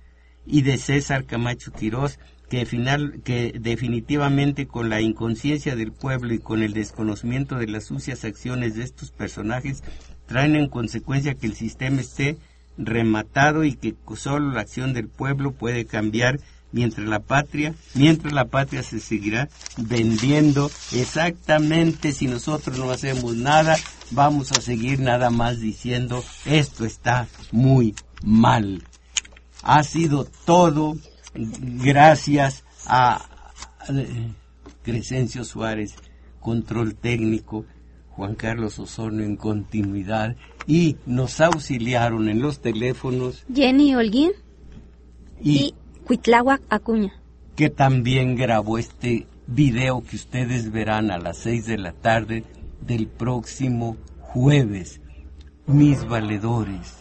y 0.47 0.63
de 0.63 0.77
César 0.77 1.25
Camacho 1.25 1.71
Quirós, 1.71 2.17
que, 2.53 2.67
final, 2.67 3.21
que 3.23 3.51
definitivamente 3.59 4.67
con 4.67 4.87
la 4.87 5.01
inconsciencia 5.01 5.75
del 5.75 5.91
pueblo 5.91 6.35
y 6.35 6.37
con 6.37 6.61
el 6.61 6.73
desconocimiento 6.73 7.55
de 7.55 7.65
las 7.65 7.85
sucias 7.85 8.25
acciones 8.25 8.75
de 8.75 8.83
estos 8.83 9.09
personajes 9.09 9.81
traen 10.27 10.55
en 10.55 10.69
consecuencia 10.69 11.33
que 11.33 11.47
el 11.47 11.55
sistema 11.55 12.01
esté 12.01 12.37
rematado 12.77 13.63
y 13.63 13.73
que 13.73 13.95
solo 14.15 14.51
la 14.51 14.61
acción 14.61 14.93
del 14.93 15.07
pueblo 15.07 15.53
puede 15.53 15.87
cambiar 15.87 16.41
mientras 16.71 17.07
la 17.07 17.21
patria, 17.21 17.73
mientras 17.95 18.31
la 18.33 18.45
patria 18.45 18.83
se 18.83 18.99
seguirá 18.99 19.49
vendiendo 19.77 20.69
exactamente 20.91 22.11
si 22.11 22.27
nosotros 22.27 22.77
no 22.77 22.91
hacemos 22.91 23.35
nada, 23.35 23.77
vamos 24.11 24.51
a 24.51 24.61
seguir 24.61 24.99
nada 24.99 25.31
más 25.31 25.59
diciendo 25.59 26.23
esto 26.45 26.85
está 26.85 27.27
muy 27.51 27.95
mal. 28.21 28.83
Ha 29.63 29.81
sido 29.83 30.27
todo 30.45 30.97
gracias 31.35 32.63
a 32.87 33.25
Crescencio 34.83 35.43
Suárez, 35.43 35.95
control 36.39 36.95
técnico, 36.95 37.65
Juan 38.09 38.35
Carlos 38.35 38.77
Osorno 38.79 39.23
en 39.23 39.35
continuidad 39.35 40.35
y 40.67 40.97
nos 41.05 41.41
auxiliaron 41.41 42.29
en 42.29 42.41
los 42.41 42.59
teléfonos 42.59 43.45
Jenny 43.53 43.95
Holguín 43.95 44.31
y, 45.41 45.73
y 46.09 46.19
Acuña, 46.69 47.13
que 47.55 47.69
también 47.69 48.35
grabó 48.35 48.77
este 48.77 49.27
video 49.47 50.03
que 50.03 50.15
ustedes 50.15 50.71
verán 50.71 51.11
a 51.11 51.17
las 51.17 51.37
seis 51.37 51.65
de 51.65 51.77
la 51.77 51.93
tarde 51.93 52.43
del 52.81 53.07
próximo 53.07 53.97
jueves. 54.19 55.01
Mis 55.65 56.05
valedores, 56.05 56.97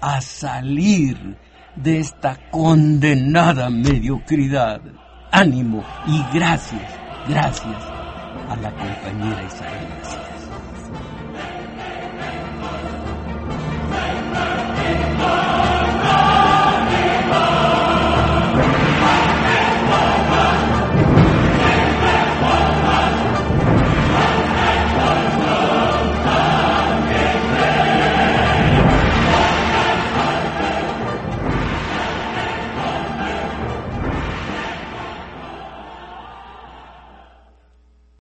a 0.00 0.20
salir 0.20 1.36
de 1.76 2.00
esta 2.00 2.38
condenada 2.50 3.70
mediocridad. 3.70 4.80
Ánimo 5.30 5.82
y 6.06 6.22
gracias, 6.36 6.82
gracias 7.28 7.82
a 8.48 8.56
la 8.56 8.70
compañera 8.70 9.42
Isabel 9.44 9.92